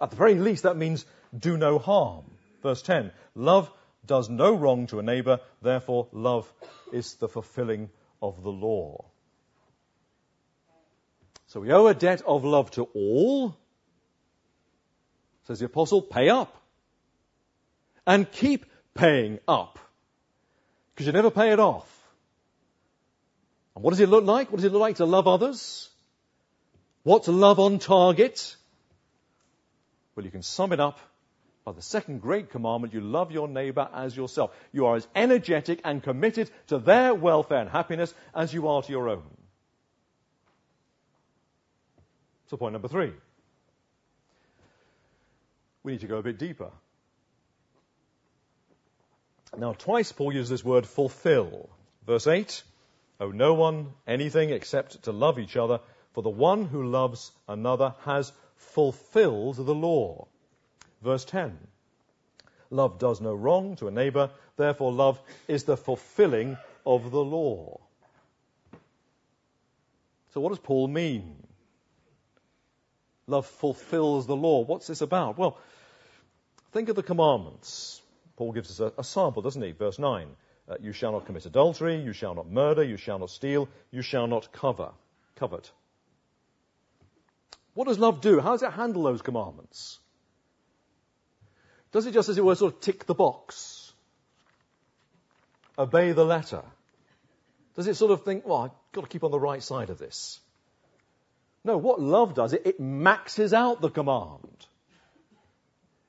At 0.00 0.10
the 0.10 0.16
very 0.16 0.34
least, 0.34 0.62
that 0.62 0.76
means 0.76 1.04
do 1.36 1.56
no 1.56 1.78
harm. 1.78 2.24
Verse 2.62 2.82
10 2.82 3.12
Love 3.34 3.70
does 4.06 4.28
no 4.28 4.54
wrong 4.54 4.86
to 4.88 4.98
a 4.98 5.02
neighbor, 5.02 5.40
therefore, 5.62 6.08
love 6.12 6.52
is 6.92 7.14
the 7.14 7.28
fulfilling 7.28 7.90
of 8.22 8.42
the 8.42 8.50
law. 8.50 9.04
So 11.48 11.60
we 11.60 11.72
owe 11.72 11.86
a 11.86 11.94
debt 11.94 12.22
of 12.26 12.44
love 12.44 12.70
to 12.72 12.84
all. 12.94 13.56
Says 15.46 15.60
the 15.60 15.66
apostle, 15.66 16.02
pay 16.02 16.28
up. 16.28 16.54
And 18.06 18.30
keep 18.30 18.66
paying 18.94 19.38
up. 19.48 19.78
Because 20.94 21.06
you 21.06 21.12
never 21.12 21.30
pay 21.30 21.52
it 21.52 21.60
off. 21.60 21.86
And 23.74 23.82
what 23.82 23.90
does 23.90 24.00
it 24.00 24.08
look 24.08 24.24
like? 24.24 24.50
What 24.50 24.56
does 24.56 24.64
it 24.64 24.72
look 24.72 24.80
like 24.80 24.96
to 24.96 25.06
love 25.06 25.26
others? 25.26 25.88
What's 27.02 27.28
love 27.28 27.58
on 27.60 27.78
target? 27.78 28.56
Well, 30.18 30.24
you 30.24 30.32
can 30.32 30.42
sum 30.42 30.72
it 30.72 30.80
up 30.80 30.98
by 31.64 31.70
the 31.70 31.80
second 31.80 32.22
great 32.22 32.50
commandment 32.50 32.92
you 32.92 33.00
love 33.00 33.30
your 33.30 33.46
neighbor 33.46 33.88
as 33.94 34.16
yourself. 34.16 34.52
You 34.72 34.86
are 34.86 34.96
as 34.96 35.06
energetic 35.14 35.80
and 35.84 36.02
committed 36.02 36.50
to 36.66 36.78
their 36.78 37.14
welfare 37.14 37.60
and 37.60 37.70
happiness 37.70 38.12
as 38.34 38.52
you 38.52 38.66
are 38.66 38.82
to 38.82 38.90
your 38.90 39.10
own. 39.10 39.22
So, 42.48 42.56
point 42.56 42.72
number 42.72 42.88
three. 42.88 43.12
We 45.84 45.92
need 45.92 46.00
to 46.00 46.08
go 46.08 46.16
a 46.16 46.22
bit 46.24 46.36
deeper. 46.36 46.72
Now, 49.56 49.74
twice 49.74 50.10
Paul 50.10 50.32
uses 50.32 50.50
this 50.50 50.64
word 50.64 50.84
fulfill. 50.84 51.70
Verse 52.04 52.26
8 52.26 52.64
Owe 53.20 53.30
no 53.30 53.54
one 53.54 53.92
anything 54.04 54.50
except 54.50 55.04
to 55.04 55.12
love 55.12 55.38
each 55.38 55.56
other, 55.56 55.78
for 56.12 56.24
the 56.24 56.28
one 56.28 56.64
who 56.64 56.88
loves 56.88 57.30
another 57.46 57.94
has 58.00 58.32
fulfilled 58.58 59.56
the 59.56 59.74
law. 59.74 60.26
Verse 61.02 61.24
10. 61.24 61.56
Love 62.70 62.98
does 62.98 63.20
no 63.20 63.32
wrong 63.34 63.76
to 63.76 63.88
a 63.88 63.90
neighbor, 63.90 64.30
therefore 64.56 64.92
love 64.92 65.20
is 65.46 65.64
the 65.64 65.76
fulfilling 65.76 66.58
of 66.84 67.10
the 67.10 67.24
law. 67.24 67.80
So 70.34 70.40
what 70.40 70.50
does 70.50 70.58
Paul 70.58 70.88
mean? 70.88 71.36
Love 73.26 73.46
fulfills 73.46 74.26
the 74.26 74.36
law. 74.36 74.60
What's 74.64 74.86
this 74.86 75.00
about? 75.00 75.38
Well, 75.38 75.58
think 76.72 76.88
of 76.88 76.96
the 76.96 77.02
commandments. 77.02 78.02
Paul 78.36 78.52
gives 78.52 78.70
us 78.70 78.80
a, 78.80 79.00
a 79.00 79.04
sample, 79.04 79.42
doesn't 79.42 79.62
he? 79.62 79.72
Verse 79.72 79.98
9. 79.98 80.28
Uh, 80.68 80.74
you 80.80 80.92
shall 80.92 81.12
not 81.12 81.24
commit 81.24 81.46
adultery, 81.46 81.96
you 81.96 82.12
shall 82.12 82.34
not 82.34 82.50
murder, 82.50 82.82
you 82.82 82.98
shall 82.98 83.18
not 83.18 83.30
steal, 83.30 83.68
you 83.90 84.02
shall 84.02 84.26
not 84.26 84.52
cover, 84.52 84.90
covet. 85.36 85.70
What 87.78 87.86
does 87.86 88.00
love 88.00 88.20
do? 88.20 88.40
How 88.40 88.50
does 88.50 88.64
it 88.64 88.72
handle 88.72 89.04
those 89.04 89.22
commandments? 89.22 90.00
Does 91.92 92.06
it 92.06 92.12
just, 92.12 92.28
as 92.28 92.36
it 92.36 92.44
were, 92.44 92.56
sort 92.56 92.74
of 92.74 92.80
tick 92.80 93.06
the 93.06 93.14
box? 93.14 93.92
Obey 95.78 96.10
the 96.10 96.24
letter? 96.24 96.64
Does 97.76 97.86
it 97.86 97.94
sort 97.94 98.10
of 98.10 98.24
think, 98.24 98.44
well, 98.44 98.62
I've 98.62 98.70
got 98.90 99.02
to 99.02 99.06
keep 99.06 99.22
on 99.22 99.30
the 99.30 99.38
right 99.38 99.62
side 99.62 99.90
of 99.90 99.98
this? 99.98 100.40
No, 101.62 101.76
what 101.76 102.00
love 102.00 102.34
does, 102.34 102.52
it, 102.52 102.62
it 102.64 102.80
maxes 102.80 103.54
out 103.54 103.80
the 103.80 103.90
command. 103.90 104.66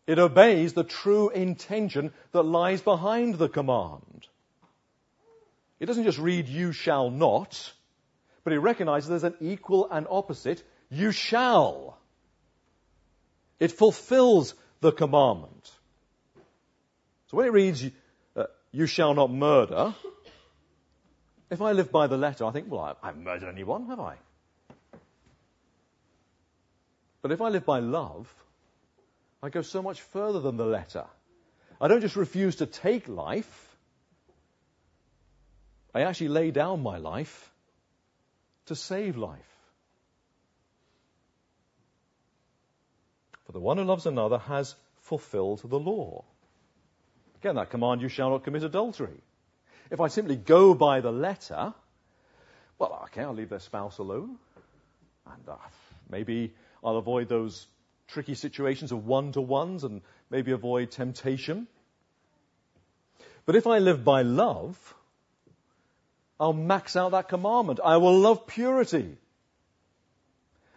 It 0.07 0.17
obeys 0.17 0.73
the 0.73 0.83
true 0.83 1.29
intention 1.29 2.13
that 2.31 2.41
lies 2.41 2.81
behind 2.81 3.35
the 3.35 3.47
command. 3.47 4.25
It 5.79 5.85
doesn't 5.85 6.05
just 6.05 6.17
read, 6.17 6.47
you 6.47 6.71
shall 6.71 7.11
not, 7.11 7.71
but 8.43 8.53
it 8.53 8.59
recognizes 8.59 9.07
there's 9.07 9.23
an 9.23 9.37
equal 9.39 9.87
and 9.91 10.07
opposite 10.09 10.63
you 10.89 11.11
shall. 11.11 11.97
It 13.59 13.71
fulfills 13.71 14.53
the 14.81 14.91
commandment. 14.91 15.71
So 17.27 17.37
when 17.37 17.47
it 17.47 17.51
reads, 17.51 17.85
uh, 18.35 18.45
you 18.71 18.87
shall 18.87 19.13
not 19.13 19.31
murder, 19.31 19.93
if 21.49 21.61
I 21.61 21.73
live 21.73 21.91
by 21.91 22.07
the 22.07 22.17
letter, 22.17 22.45
I 22.45 22.51
think, 22.51 22.71
well, 22.71 22.81
I, 22.81 22.91
I 23.03 23.07
haven't 23.07 23.23
murdered 23.23 23.49
anyone, 23.49 23.87
have 23.87 23.99
I? 23.99 24.15
But 27.21 27.31
if 27.31 27.41
I 27.41 27.49
live 27.49 27.65
by 27.65 27.79
love, 27.79 28.33
I 29.43 29.49
go 29.49 29.61
so 29.61 29.81
much 29.81 30.01
further 30.01 30.39
than 30.39 30.57
the 30.57 30.65
letter. 30.65 31.05
I 31.81 31.87
don't 31.87 32.01
just 32.01 32.15
refuse 32.15 32.57
to 32.57 32.65
take 32.65 33.07
life, 33.07 33.77
I 35.93 36.01
actually 36.01 36.29
lay 36.29 36.51
down 36.51 36.83
my 36.83 36.97
life 36.97 37.51
to 38.67 38.75
save 38.75 39.17
life. 39.17 39.58
For 43.49 43.53
the 43.53 43.59
one 43.59 43.79
who 43.79 43.83
loves 43.83 44.05
another 44.05 44.37
has 44.37 44.75
fulfilled 45.01 45.61
the 45.63 45.79
law. 45.79 46.23
Again, 47.41 47.55
that 47.55 47.71
command, 47.71 47.99
you 47.99 48.07
shall 48.07 48.29
not 48.29 48.43
commit 48.43 48.61
adultery. 48.61 49.23
If 49.89 49.99
I 49.99 50.07
simply 50.09 50.35
go 50.35 50.75
by 50.75 51.01
the 51.01 51.11
letter, 51.11 51.73
well, 52.77 52.99
okay, 53.05 53.23
I'll 53.23 53.33
leave 53.33 53.49
their 53.49 53.59
spouse 53.59 53.97
alone. 53.97 54.37
And 55.25 55.49
uh, 55.49 55.55
maybe 56.11 56.53
I'll 56.83 56.97
avoid 56.97 57.27
those 57.27 57.65
tricky 58.09 58.35
situations 58.35 58.91
of 58.91 59.07
one 59.07 59.31
to 59.31 59.41
ones 59.41 59.83
and 59.83 60.03
maybe 60.29 60.51
avoid 60.51 60.91
temptation. 60.91 61.65
But 63.47 63.55
if 63.55 63.65
I 63.65 63.79
live 63.79 64.03
by 64.05 64.21
love, 64.21 64.77
I'll 66.39 66.53
max 66.53 66.95
out 66.95 67.13
that 67.13 67.29
commandment. 67.29 67.79
I 67.83 67.97
will 67.97 68.19
love 68.19 68.45
purity. 68.45 69.17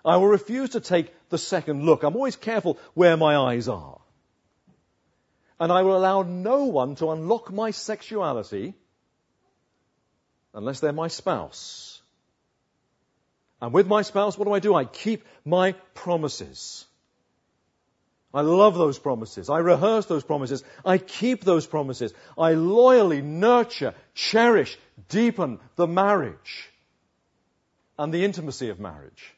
I 0.06 0.16
will 0.16 0.28
refuse 0.28 0.70
to 0.70 0.80
take 0.80 1.12
the 1.32 1.38
second 1.38 1.82
look. 1.82 2.04
I'm 2.04 2.14
always 2.14 2.36
careful 2.36 2.78
where 2.94 3.16
my 3.16 3.36
eyes 3.36 3.66
are. 3.66 3.98
And 5.58 5.72
I 5.72 5.82
will 5.82 5.96
allow 5.96 6.22
no 6.22 6.66
one 6.66 6.94
to 6.96 7.10
unlock 7.10 7.52
my 7.52 7.72
sexuality 7.72 8.74
unless 10.54 10.78
they're 10.78 10.92
my 10.92 11.08
spouse. 11.08 12.00
And 13.60 13.72
with 13.72 13.86
my 13.86 14.02
spouse, 14.02 14.38
what 14.38 14.44
do 14.44 14.52
I 14.52 14.60
do? 14.60 14.74
I 14.74 14.84
keep 14.84 15.24
my 15.44 15.72
promises. 15.94 16.84
I 18.34 18.40
love 18.40 18.76
those 18.76 18.98
promises. 18.98 19.50
I 19.50 19.58
rehearse 19.58 20.06
those 20.06 20.24
promises. 20.24 20.64
I 20.84 20.98
keep 20.98 21.44
those 21.44 21.66
promises. 21.66 22.14
I 22.36 22.54
loyally 22.54 23.22
nurture, 23.22 23.94
cherish, 24.14 24.78
deepen 25.08 25.60
the 25.76 25.86
marriage 25.86 26.70
and 27.98 28.12
the 28.12 28.24
intimacy 28.24 28.70
of 28.70 28.80
marriage. 28.80 29.34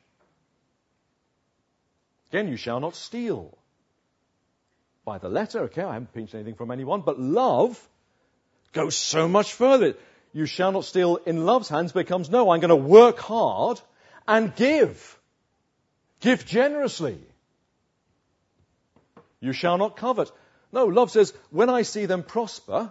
Again, 2.31 2.49
you 2.49 2.57
shall 2.57 2.81
not 2.81 2.95
steal. 2.95 3.57
By 5.05 5.19
the 5.19 5.29
letter, 5.29 5.65
okay, 5.65 5.83
I 5.83 5.93
haven't 5.95 6.15
pinched 6.15 6.35
anything 6.35 6.55
from 6.55 6.71
anyone, 6.71 7.03
but 7.03 7.21
love 7.21 7.81
goes 8.73 8.97
so 8.97 9.29
much 9.29 9.53
further. 9.53 9.95
You 10.33 10.47
shall 10.47 10.73
not 10.73 10.85
steal 10.85 11.17
in 11.27 11.45
love's 11.45 11.69
hands 11.69 11.93
becomes 11.93 12.31
no, 12.31 12.51
I'm 12.51 12.61
going 12.61 12.71
to 12.71 12.77
work 12.77 13.19
hard 13.19 13.81
and 14.27 14.55
give. 14.57 15.19
Give 16.21 16.45
generously. 16.45 17.19
You 19.41 19.53
shall 19.53 19.79
not 19.79 19.97
covet. 19.97 20.31
No, 20.73 20.87
love 20.87 21.11
says, 21.11 21.33
when 21.51 21.71
I 21.71 21.83
see 21.83 22.07
them 22.07 22.23
prosper, 22.23 22.91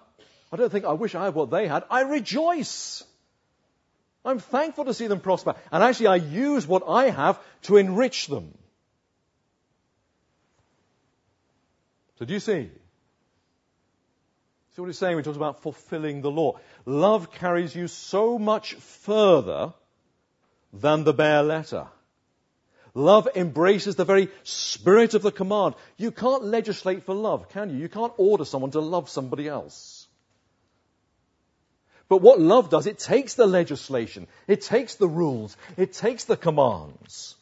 I 0.51 0.55
don't 0.55 0.71
think 0.71 0.85
I 0.85 0.93
wish 0.93 1.15
I 1.15 1.25
had 1.25 1.33
what 1.33 1.49
they 1.49 1.67
had. 1.67 1.83
I 1.89 2.01
rejoice. 2.01 3.03
I'm 4.23 4.39
thankful 4.39 4.85
to 4.85 4.93
see 4.93 5.07
them 5.07 5.19
prosper. 5.19 5.55
And 5.71 5.83
actually, 5.83 6.07
I 6.07 6.15
use 6.17 6.65
what 6.65 6.83
I 6.87 7.09
have 7.09 7.39
to 7.63 7.77
enrich 7.77 8.27
them. 8.27 8.53
So 12.19 12.25
do 12.25 12.33
you 12.33 12.39
see? 12.39 12.69
See 14.75 14.81
what 14.81 14.87
he's 14.87 14.97
saying 14.97 15.15
when 15.15 15.23
he 15.23 15.25
talks 15.25 15.37
about 15.37 15.61
fulfilling 15.61 16.21
the 16.21 16.31
law. 16.31 16.59
Love 16.85 17.31
carries 17.31 17.75
you 17.75 17.87
so 17.87 18.39
much 18.39 18.73
further 18.73 19.73
than 20.71 21.03
the 21.03 21.13
bare 21.13 21.43
letter. 21.43 21.87
Love 22.95 23.27
embraces 23.35 23.95
the 23.95 24.05
very 24.05 24.29
spirit 24.43 25.13
of 25.13 25.21
the 25.21 25.31
command. 25.31 25.75
You 25.97 26.11
can't 26.11 26.43
legislate 26.43 27.03
for 27.03 27.15
love, 27.15 27.49
can 27.49 27.69
you? 27.69 27.77
You 27.77 27.89
can't 27.89 28.13
order 28.17 28.45
someone 28.45 28.71
to 28.71 28.79
love 28.79 29.09
somebody 29.09 29.47
else. 29.47 30.07
But 32.09 32.21
what 32.21 32.39
love 32.39 32.69
does, 32.69 32.85
it 32.85 32.99
takes 32.99 33.33
the 33.33 33.47
legislation, 33.47 34.27
it 34.47 34.61
takes 34.61 34.95
the 34.95 35.07
rules, 35.07 35.57
it 35.77 35.93
takes 35.93 36.25
the 36.25 36.37
commands, 36.37 37.35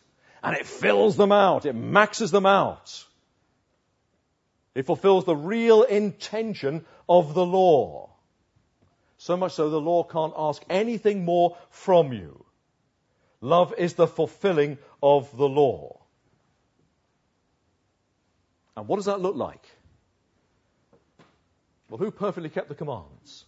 and 0.43 0.55
it 0.55 0.65
fills 0.65 1.17
them 1.17 1.31
out, 1.31 1.65
it 1.65 1.75
maxes 1.75 2.31
them 2.31 2.45
out. 2.45 3.05
It 4.73 4.85
fulfills 4.85 5.25
the 5.25 5.35
real 5.35 5.83
intention 5.83 6.85
of 7.09 7.33
the 7.33 7.45
law. 7.45 8.09
So 9.17 9.37
much 9.37 9.53
so 9.53 9.69
the 9.69 9.81
law 9.81 10.03
can't 10.03 10.33
ask 10.35 10.63
anything 10.69 11.25
more 11.25 11.57
from 11.69 12.13
you. 12.13 12.45
Love 13.41 13.73
is 13.77 13.95
the 13.95 14.07
fulfilling 14.07 14.77
of 15.03 15.35
the 15.35 15.47
law. 15.47 15.99
And 18.77 18.87
what 18.87 18.95
does 18.95 19.05
that 19.05 19.19
look 19.19 19.35
like? 19.35 19.65
Well, 21.89 21.97
who 21.97 22.09
perfectly 22.09 22.49
kept 22.49 22.69
the 22.69 22.75
commands? 22.75 23.45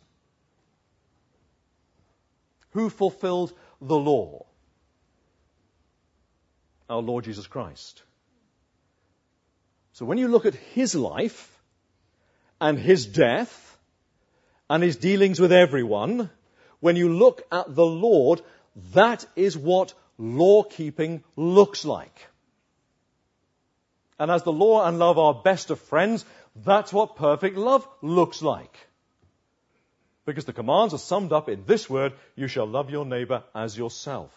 Who 2.71 2.89
fulfilled 2.89 3.53
the 3.81 3.97
law? 3.97 4.45
Our 6.89 7.01
Lord 7.01 7.23
Jesus 7.23 7.47
Christ. 7.47 8.03
So 9.93 10.05
when 10.05 10.17
you 10.17 10.27
look 10.27 10.45
at 10.45 10.55
his 10.55 10.95
life 10.95 11.49
and 12.59 12.77
his 12.79 13.05
death 13.05 13.77
and 14.69 14.81
his 14.81 14.95
dealings 14.95 15.39
with 15.39 15.51
everyone, 15.51 16.29
when 16.79 16.95
you 16.95 17.13
look 17.13 17.43
at 17.51 17.73
the 17.73 17.85
Lord, 17.85 18.41
that 18.93 19.25
is 19.35 19.57
what 19.57 19.93
law 20.17 20.63
keeping 20.63 21.23
looks 21.35 21.85
like. 21.85 22.27
And 24.17 24.31
as 24.31 24.43
the 24.43 24.51
law 24.51 24.85
and 24.85 24.97
love 24.97 25.19
are 25.19 25.33
best 25.33 25.69
of 25.69 25.79
friends, 25.79 26.25
that's 26.55 26.91
what 26.91 27.15
perfect 27.15 27.57
love 27.57 27.87
looks 28.01 28.41
like. 28.41 28.75
Because 30.25 30.45
the 30.45 30.53
commands 30.53 30.93
are 30.93 30.99
summed 30.99 31.33
up 31.33 31.49
in 31.49 31.65
this 31.65 31.89
word, 31.89 32.13
you 32.35 32.47
shall 32.47 32.65
love 32.65 32.89
your 32.89 33.05
neighbor 33.05 33.43
as 33.53 33.77
yourself. 33.77 34.31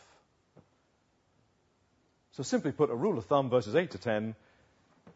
So 2.32 2.42
simply 2.42 2.72
put, 2.72 2.90
a 2.90 2.94
rule 2.94 3.16
of 3.16 3.24
thumb, 3.26 3.48
verses 3.48 3.74
8 3.74 3.92
to 3.92 3.98
10, 3.98 4.34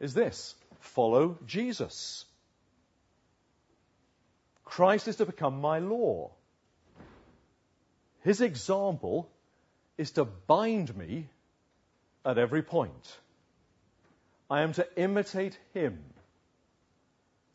is 0.00 0.14
this 0.14 0.54
follow 0.80 1.38
Jesus. 1.46 2.24
Christ 4.64 5.08
is 5.08 5.16
to 5.16 5.26
become 5.26 5.60
my 5.60 5.78
law. 5.78 6.30
His 8.22 8.40
example 8.40 9.28
is 9.98 10.12
to 10.12 10.24
bind 10.24 10.96
me 10.96 11.28
at 12.24 12.38
every 12.38 12.62
point. 12.62 13.18
I 14.48 14.62
am 14.62 14.72
to 14.74 14.86
imitate 14.96 15.58
him, 15.74 15.98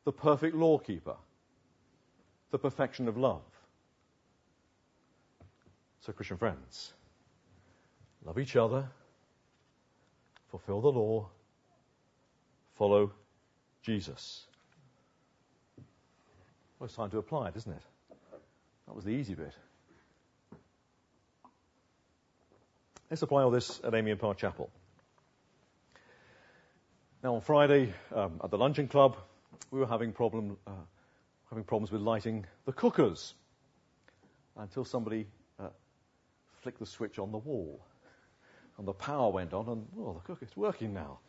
the 0.03 0.11
perfect 0.11 0.55
lawkeeper, 0.55 1.15
the 2.51 2.59
perfection 2.59 3.07
of 3.07 3.17
love. 3.17 3.41
So, 6.01 6.13
Christian 6.13 6.37
friends, 6.37 6.93
love 8.23 8.37
each 8.37 8.55
other, 8.55 8.89
fulfill 10.51 10.81
the 10.81 10.91
law, 10.91 11.29
follow 12.75 13.11
Jesus. 13.81 14.45
Well, 16.79 16.85
it's 16.85 16.95
time 16.95 17.09
to 17.11 17.17
apply 17.17 17.49
it, 17.49 17.55
isn't 17.55 17.71
it? 17.71 17.81
That 18.87 18.95
was 18.95 19.05
the 19.05 19.11
easy 19.11 19.33
bit. 19.33 19.53
Let's 23.09 23.21
apply 23.21 23.43
all 23.43 23.51
this 23.51 23.79
at 23.83 23.93
Amyand 23.93 24.19
Park 24.19 24.37
Chapel. 24.37 24.69
Now, 27.23 27.35
on 27.35 27.41
Friday 27.41 27.93
um, 28.13 28.41
at 28.43 28.51
the 28.51 28.57
luncheon 28.57 28.87
club, 28.87 29.17
we 29.71 29.79
were 29.79 29.87
having, 29.87 30.11
problem, 30.11 30.57
uh, 30.67 30.71
having 31.49 31.63
problems 31.63 31.91
with 31.91 32.01
lighting 32.01 32.45
the 32.65 32.73
cookers 32.73 33.33
until 34.57 34.85
somebody 34.85 35.27
uh, 35.59 35.69
flicked 36.61 36.79
the 36.79 36.85
switch 36.85 37.19
on 37.19 37.31
the 37.31 37.37
wall. 37.37 37.79
And 38.77 38.87
the 38.87 38.93
power 38.93 39.31
went 39.31 39.53
on, 39.53 39.69
and 39.69 39.87
oh, 39.97 40.13
the 40.13 40.19
cooker's 40.19 40.55
working 40.55 40.93
now. 40.93 41.19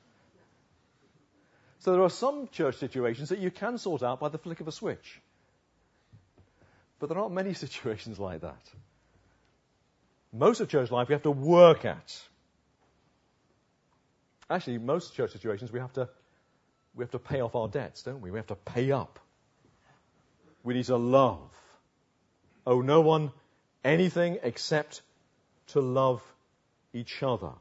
So 1.86 1.92
there 1.92 2.02
are 2.02 2.10
some 2.10 2.48
church 2.48 2.78
situations 2.78 3.28
that 3.28 3.38
you 3.38 3.52
can 3.52 3.78
sort 3.78 4.02
out 4.02 4.18
by 4.18 4.28
the 4.28 4.38
flick 4.38 4.58
of 4.58 4.66
a 4.66 4.72
switch. 4.72 5.20
But 6.98 7.08
there 7.08 7.16
aren't 7.16 7.32
many 7.32 7.54
situations 7.64 8.18
like 8.18 8.40
that. 8.40 8.60
Most 10.32 10.60
of 10.60 10.68
church 10.68 10.90
life 10.90 11.06
we 11.08 11.12
have 11.12 11.22
to 11.22 11.30
work 11.30 11.84
at. 11.84 12.20
Actually, 14.50 14.78
most 14.78 15.14
church 15.14 15.30
situations 15.30 15.70
we 15.70 15.78
have 15.78 15.92
to 15.92 16.08
we 16.96 17.04
have 17.04 17.12
to 17.12 17.20
pay 17.20 17.40
off 17.40 17.54
our 17.54 17.68
debts, 17.68 18.02
don't 18.02 18.20
we? 18.20 18.32
We 18.32 18.40
have 18.40 18.48
to 18.48 18.56
pay 18.56 18.90
up. 18.90 19.20
We 20.64 20.74
need 20.74 20.86
to 20.86 20.96
love. 20.96 21.52
Owe 22.66 22.80
no 22.80 23.00
one 23.00 23.30
anything 23.84 24.40
except 24.42 25.02
to 25.68 25.80
love 25.80 26.20
each 26.92 27.22
other. 27.22 27.52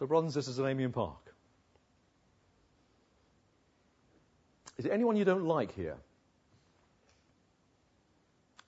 So, 0.00 0.06
brothers 0.08 0.34
and 0.34 0.44
sisters 0.44 0.58
at 0.58 0.68
Amyand 0.68 0.94
Park, 0.94 1.23
is 4.76 4.84
there 4.84 4.92
anyone 4.92 5.16
you 5.16 5.24
don't 5.24 5.44
like 5.44 5.74
here? 5.74 5.96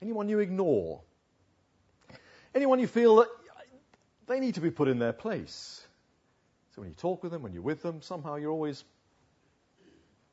Anyone 0.00 0.28
you 0.28 0.38
ignore? 0.38 1.00
Anyone 2.54 2.78
you 2.78 2.86
feel 2.86 3.16
that 3.16 3.28
they 4.26 4.40
need 4.40 4.54
to 4.54 4.60
be 4.60 4.70
put 4.70 4.88
in 4.88 4.98
their 4.98 5.12
place? 5.12 5.84
So 6.74 6.82
when 6.82 6.90
you 6.90 6.94
talk 6.96 7.22
with 7.22 7.32
them, 7.32 7.42
when 7.42 7.52
you're 7.52 7.62
with 7.62 7.82
them, 7.82 8.02
somehow 8.02 8.36
you're 8.36 8.50
always 8.50 8.84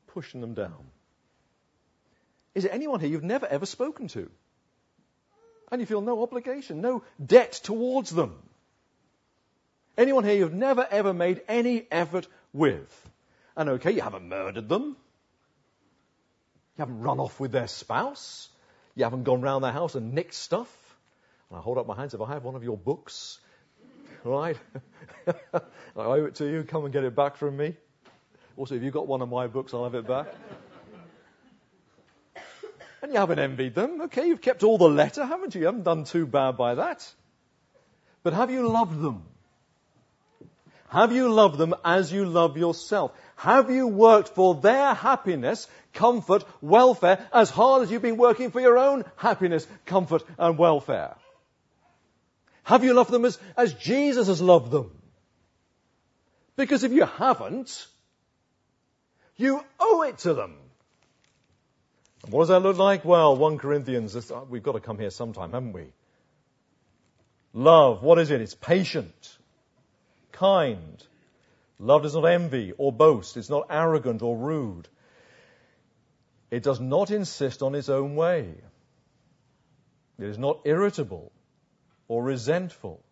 pushing 0.08 0.40
them 0.40 0.54
down. 0.54 0.90
Is 2.54 2.62
there 2.64 2.72
anyone 2.72 3.00
here 3.00 3.08
you've 3.08 3.24
never 3.24 3.46
ever 3.46 3.66
spoken 3.66 4.08
to? 4.08 4.30
And 5.72 5.80
you 5.80 5.86
feel 5.86 6.02
no 6.02 6.22
obligation, 6.22 6.80
no 6.80 7.02
debt 7.24 7.52
towards 7.52 8.10
them? 8.10 8.36
Anyone 9.96 10.24
here 10.24 10.34
you've 10.34 10.52
never 10.52 10.86
ever 10.88 11.12
made 11.12 11.42
any 11.48 11.86
effort 11.90 12.28
with? 12.52 13.10
And 13.56 13.70
okay, 13.70 13.92
you 13.92 14.02
haven't 14.02 14.28
murdered 14.28 14.68
them. 14.68 14.96
You 16.76 16.82
haven't 16.82 17.02
run 17.02 17.20
off 17.20 17.38
with 17.38 17.52
their 17.52 17.68
spouse. 17.68 18.48
You 18.96 19.04
haven't 19.04 19.24
gone 19.24 19.42
round 19.42 19.62
their 19.62 19.72
house 19.72 19.94
and 19.94 20.12
nicked 20.12 20.34
stuff. 20.34 20.68
And 21.50 21.58
I 21.58 21.62
hold 21.62 21.78
up 21.78 21.86
my 21.86 21.94
hands 21.94 22.14
if 22.14 22.20
I 22.20 22.28
have 22.32 22.44
one 22.44 22.56
of 22.56 22.64
your 22.64 22.76
books, 22.76 23.38
right? 24.24 24.56
I 25.26 25.60
owe 25.94 26.24
it 26.24 26.36
to 26.36 26.46
you. 26.46 26.64
Come 26.64 26.84
and 26.84 26.92
get 26.92 27.04
it 27.04 27.14
back 27.14 27.36
from 27.36 27.56
me. 27.56 27.76
Also, 28.56 28.74
if 28.74 28.82
you've 28.82 28.94
got 28.94 29.06
one 29.06 29.22
of 29.22 29.28
my 29.28 29.46
books, 29.46 29.74
I'll 29.74 29.84
have 29.84 29.94
it 29.94 30.06
back. 30.06 30.26
and 33.02 33.12
you 33.12 33.18
haven't 33.18 33.38
envied 33.38 33.74
them. 33.74 34.02
Okay, 34.02 34.26
you've 34.26 34.40
kept 34.40 34.62
all 34.62 34.78
the 34.78 34.88
letter, 34.88 35.24
haven't 35.24 35.54
you? 35.54 35.60
You 35.60 35.66
haven't 35.66 35.84
done 35.84 36.04
too 36.04 36.26
bad 36.26 36.56
by 36.56 36.76
that. 36.76 37.08
But 38.22 38.32
have 38.32 38.50
you 38.50 38.68
loved 38.68 39.00
them? 39.00 39.24
Have 40.94 41.10
you 41.10 41.28
loved 41.28 41.58
them 41.58 41.74
as 41.84 42.12
you 42.12 42.24
love 42.24 42.56
yourself? 42.56 43.10
Have 43.34 43.68
you 43.68 43.88
worked 43.88 44.28
for 44.28 44.54
their 44.54 44.94
happiness, 44.94 45.66
comfort, 45.92 46.44
welfare 46.60 47.26
as 47.32 47.50
hard 47.50 47.82
as 47.82 47.90
you've 47.90 48.00
been 48.00 48.16
working 48.16 48.52
for 48.52 48.60
your 48.60 48.78
own 48.78 49.04
happiness, 49.16 49.66
comfort, 49.86 50.22
and 50.38 50.56
welfare? 50.56 51.16
Have 52.62 52.84
you 52.84 52.94
loved 52.94 53.10
them 53.10 53.24
as, 53.24 53.40
as 53.56 53.74
Jesus 53.74 54.28
has 54.28 54.40
loved 54.40 54.70
them? 54.70 54.92
Because 56.54 56.84
if 56.84 56.92
you 56.92 57.06
haven't, 57.06 57.88
you 59.36 59.64
owe 59.80 60.02
it 60.02 60.18
to 60.18 60.34
them. 60.34 60.54
And 62.22 62.32
what 62.32 62.42
does 62.42 62.48
that 62.50 62.60
look 62.60 62.78
like? 62.78 63.04
Well, 63.04 63.34
1 63.34 63.58
Corinthians, 63.58 64.14
uh, 64.14 64.44
we've 64.48 64.62
got 64.62 64.72
to 64.72 64.80
come 64.80 65.00
here 65.00 65.10
sometime, 65.10 65.50
haven't 65.50 65.72
we? 65.72 65.86
Love, 67.52 68.04
what 68.04 68.20
is 68.20 68.30
it? 68.30 68.40
It's 68.40 68.54
patient, 68.54 69.38
kind, 70.34 71.02
Love 71.78 72.02
does 72.02 72.14
not 72.14 72.24
envy 72.24 72.72
or 72.78 72.92
boast. 72.92 73.36
It's 73.36 73.50
not 73.50 73.66
arrogant 73.68 74.22
or 74.22 74.36
rude. 74.36 74.88
It 76.50 76.62
does 76.62 76.80
not 76.80 77.10
insist 77.10 77.62
on 77.62 77.74
its 77.74 77.88
own 77.88 78.14
way. 78.14 78.54
It 80.18 80.26
is 80.26 80.38
not 80.38 80.60
irritable 80.64 81.32
or 82.06 82.22
resentful. 82.22 83.02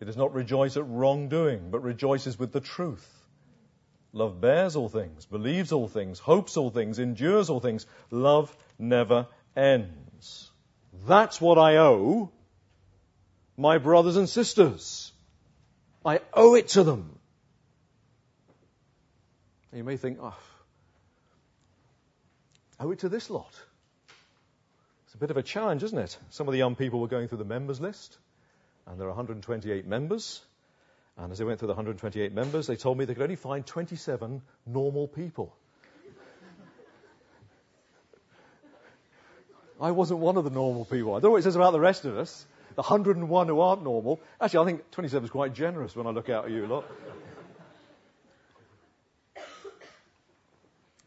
It 0.00 0.04
does 0.04 0.16
not 0.16 0.34
rejoice 0.34 0.76
at 0.76 0.86
wrongdoing, 0.86 1.70
but 1.70 1.82
rejoices 1.82 2.38
with 2.38 2.52
the 2.52 2.60
truth. 2.60 3.06
Love 4.12 4.40
bears 4.40 4.76
all 4.76 4.88
things, 4.88 5.26
believes 5.26 5.72
all 5.72 5.88
things, 5.88 6.18
hopes 6.18 6.56
all 6.56 6.70
things, 6.70 6.98
endures 6.98 7.50
all 7.50 7.60
things. 7.60 7.86
Love 8.10 8.54
never 8.78 9.26
ends. 9.56 10.50
That's 11.06 11.40
what 11.40 11.58
I 11.58 11.76
owe 11.78 12.30
my 13.56 13.78
brothers 13.78 14.16
and 14.16 14.28
sisters. 14.28 15.12
I 16.08 16.20
owe 16.32 16.54
it 16.54 16.68
to 16.68 16.84
them. 16.84 17.18
You 19.74 19.84
may 19.84 19.98
think, 19.98 20.18
oh, 20.22 20.34
I 22.80 22.84
owe 22.84 22.90
it 22.92 23.00
to 23.00 23.10
this 23.10 23.28
lot. 23.28 23.52
It's 25.04 25.14
a 25.14 25.18
bit 25.18 25.30
of 25.30 25.36
a 25.36 25.42
challenge, 25.42 25.82
isn't 25.82 25.98
it? 25.98 26.16
Some 26.30 26.48
of 26.48 26.52
the 26.52 26.58
young 26.58 26.76
people 26.76 27.00
were 27.00 27.08
going 27.08 27.28
through 27.28 27.38
the 27.38 27.44
members 27.44 27.78
list, 27.78 28.16
and 28.86 28.98
there 28.98 29.06
are 29.06 29.10
128 29.10 29.86
members. 29.86 30.40
And 31.18 31.30
as 31.30 31.38
they 31.38 31.44
went 31.44 31.58
through 31.58 31.68
the 31.68 31.74
128 31.74 32.32
members, 32.32 32.66
they 32.66 32.76
told 32.76 32.96
me 32.96 33.04
they 33.04 33.12
could 33.12 33.24
only 33.24 33.36
find 33.36 33.66
27 33.66 34.40
normal 34.66 35.08
people. 35.08 35.54
I 39.80 39.90
wasn't 39.90 40.20
one 40.20 40.38
of 40.38 40.44
the 40.44 40.50
normal 40.50 40.86
people. 40.86 41.12
I 41.12 41.20
don't 41.20 41.24
know 41.24 41.30
what 41.32 41.40
it 41.40 41.42
says 41.42 41.56
about 41.56 41.72
the 41.72 41.80
rest 41.80 42.06
of 42.06 42.16
us. 42.16 42.46
The 42.78 42.82
101 42.82 43.48
who 43.48 43.58
aren't 43.58 43.82
normal. 43.82 44.20
Actually, 44.40 44.62
I 44.62 44.70
think 44.70 44.90
27 44.92 45.24
is 45.24 45.30
quite 45.32 45.52
generous 45.52 45.96
when 45.96 46.06
I 46.06 46.10
look 46.10 46.28
out 46.28 46.44
at 46.44 46.52
you 46.52 46.64
lot. 46.64 46.84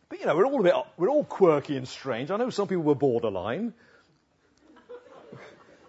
But 0.09 0.19
you 0.19 0.25
know, 0.25 0.35
we're 0.35 0.45
all 0.45 0.59
a 0.59 0.63
bit, 0.63 0.73
we're 0.97 1.07
all 1.07 1.23
quirky 1.23 1.77
and 1.77 1.87
strange. 1.87 2.29
I 2.29 2.35
know 2.35 2.49
some 2.49 2.67
people 2.67 2.83
were 2.83 2.95
borderline. 2.95 3.73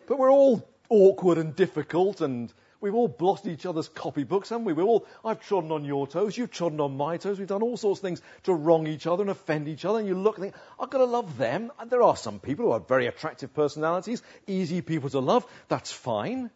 But 0.07 0.21
we're 0.21 0.31
all 0.31 0.65
awkward 0.89 1.39
and 1.39 1.57
difficult 1.57 2.21
and 2.21 2.53
We've 2.83 2.97
all 2.97 3.07
blotted 3.07 3.53
each 3.53 3.65
other's 3.65 3.89
copybooks, 3.89 4.49
haven't 4.49 4.65
we? 4.65 4.73
We've 4.73 4.85
all, 4.85 5.07
I've 5.25 5.41
trodden 5.41 5.71
on 5.71 5.85
your 5.85 6.09
toes, 6.09 6.37
you've 6.37 6.51
trodden 6.51 6.81
on 6.81 6.97
my 6.97 7.17
toes. 7.17 7.39
We've 7.39 7.47
done 7.47 7.63
all 7.63 7.77
sorts 7.77 8.01
of 8.01 8.03
things 8.03 8.21
to 8.43 8.53
wrong 8.53 8.89
each 8.89 9.07
other 9.07 9.23
and 9.23 9.31
offend 9.31 9.69
each 9.69 9.85
other. 9.85 10.01
And 10.01 10.09
you 10.09 10.17
look 10.17 10.37
and 10.37 10.47
think, 10.47 10.57
I've 10.81 10.91
got 10.91 10.99
to 10.99 11.05
love 11.05 11.39
them. 11.39 11.71
And 11.79 11.89
there 11.89 12.03
are 12.03 12.17
some 12.17 12.41
people 12.41 12.67
who 12.67 12.73
have 12.73 12.89
very 12.89 13.07
attractive 13.07 13.55
personalities, 13.55 14.21
easy 14.49 14.83
people 14.83 15.09
to 15.11 15.21
love. 15.21 15.47
That's 15.69 15.93
fine. 15.93 16.51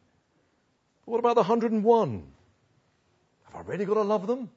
But 1.05 1.12
what 1.12 1.19
about 1.21 1.37
the 1.37 1.43
101? 1.43 2.27
Have 3.45 3.55
I 3.55 3.61
really 3.61 3.85
got 3.85 3.95
to 3.95 4.03
love 4.03 4.27
them? 4.27 4.51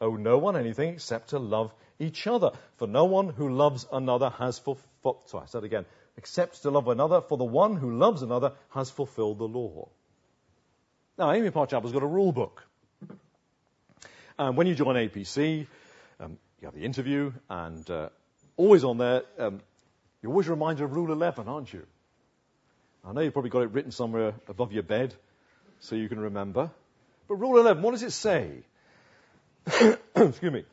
Owe 0.00 0.16
no 0.16 0.38
one 0.38 0.56
anything 0.56 0.94
except 0.94 1.30
to 1.30 1.38
love 1.38 1.72
each 2.00 2.26
other. 2.26 2.50
For 2.78 2.88
no 2.88 3.04
one 3.04 3.28
who 3.28 3.54
loves 3.54 3.86
another 3.92 4.30
has 4.30 4.58
fulfilled, 4.58 5.18
sorry, 5.26 5.44
I 5.44 5.46
said 5.46 5.62
again, 5.62 5.86
except 6.16 6.62
to 6.62 6.70
love 6.72 6.88
another, 6.88 7.20
for 7.20 7.38
the 7.38 7.44
one 7.44 7.76
who 7.76 7.96
loves 7.96 8.22
another 8.22 8.54
has 8.70 8.90
fulfilled 8.90 9.38
the 9.38 9.46
law. 9.46 9.88
Now, 11.18 11.30
Amyand 11.30 11.54
Park 11.54 11.70
Chapel's 11.70 11.92
got 11.92 12.02
a 12.02 12.06
rule 12.06 12.30
book. 12.30 12.62
And 14.38 14.54
when 14.54 14.66
you 14.66 14.74
join 14.74 14.96
APC, 14.96 15.66
um, 16.20 16.36
you 16.60 16.66
have 16.66 16.74
the 16.74 16.84
interview, 16.84 17.32
and 17.48 17.88
uh, 17.90 18.10
always 18.58 18.84
on 18.84 18.98
there, 18.98 19.22
um, 19.38 19.62
you're 20.20 20.30
always 20.30 20.46
reminded 20.46 20.84
of 20.84 20.92
Rule 20.92 21.10
11, 21.10 21.48
aren't 21.48 21.72
you? 21.72 21.86
I 23.02 23.12
know 23.12 23.22
you've 23.22 23.32
probably 23.32 23.48
got 23.48 23.62
it 23.62 23.70
written 23.70 23.92
somewhere 23.92 24.34
above 24.46 24.72
your 24.72 24.82
bed 24.82 25.14
so 25.80 25.94
you 25.94 26.10
can 26.10 26.20
remember. 26.20 26.70
But 27.28 27.36
Rule 27.36 27.60
11, 27.60 27.82
what 27.82 27.92
does 27.92 28.02
it 28.02 28.12
say? 28.12 28.50
Excuse 29.66 30.52
me. 30.52 30.64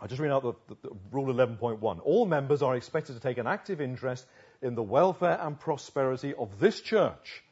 I 0.00 0.06
just 0.06 0.20
read 0.20 0.30
out 0.30 0.42
the, 0.44 0.52
the, 0.68 0.76
the 0.88 0.90
Rule 1.10 1.34
11.1. 1.34 2.00
All 2.04 2.26
members 2.26 2.62
are 2.62 2.76
expected 2.76 3.14
to 3.14 3.20
take 3.20 3.38
an 3.38 3.48
active 3.48 3.80
interest 3.80 4.24
in 4.62 4.76
the 4.76 4.84
welfare 4.84 5.36
and 5.40 5.58
prosperity 5.58 6.32
of 6.32 6.60
this 6.60 6.80
church 6.80 7.42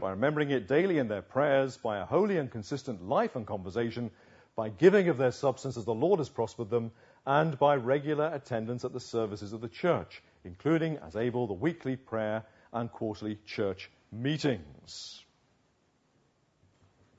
by 0.00 0.10
remembering 0.10 0.50
it 0.50 0.68
daily 0.68 0.98
in 0.98 1.08
their 1.08 1.22
prayers, 1.22 1.76
by 1.76 1.98
a 1.98 2.04
holy 2.04 2.38
and 2.38 2.50
consistent 2.50 3.06
life 3.06 3.36
and 3.36 3.46
conversation, 3.46 4.10
by 4.56 4.68
giving 4.68 5.08
of 5.08 5.18
their 5.18 5.32
substance 5.32 5.76
as 5.76 5.84
the 5.84 5.94
Lord 5.94 6.20
has 6.20 6.28
prospered 6.28 6.70
them, 6.70 6.90
and 7.26 7.58
by 7.58 7.76
regular 7.76 8.30
attendance 8.32 8.84
at 8.84 8.92
the 8.92 9.00
services 9.00 9.52
of 9.52 9.60
the 9.60 9.68
church, 9.68 10.22
including, 10.44 10.98
as 10.98 11.16
able, 11.16 11.46
the 11.46 11.52
weekly 11.52 11.96
prayer 11.96 12.44
and 12.72 12.90
quarterly 12.90 13.38
church 13.46 13.90
meetings. 14.12 15.22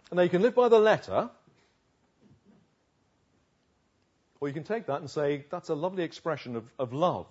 And 0.09 0.17
now 0.17 0.23
you 0.23 0.29
can 0.29 0.41
live 0.41 0.55
by 0.55 0.69
the 0.69 0.79
letter, 0.79 1.29
or 4.39 4.47
you 4.47 4.53
can 4.53 4.63
take 4.63 4.87
that 4.87 5.01
and 5.01 5.09
say, 5.09 5.45
that's 5.51 5.69
a 5.69 5.75
lovely 5.75 6.03
expression 6.03 6.55
of, 6.55 6.63
of 6.79 6.93
love. 6.93 7.27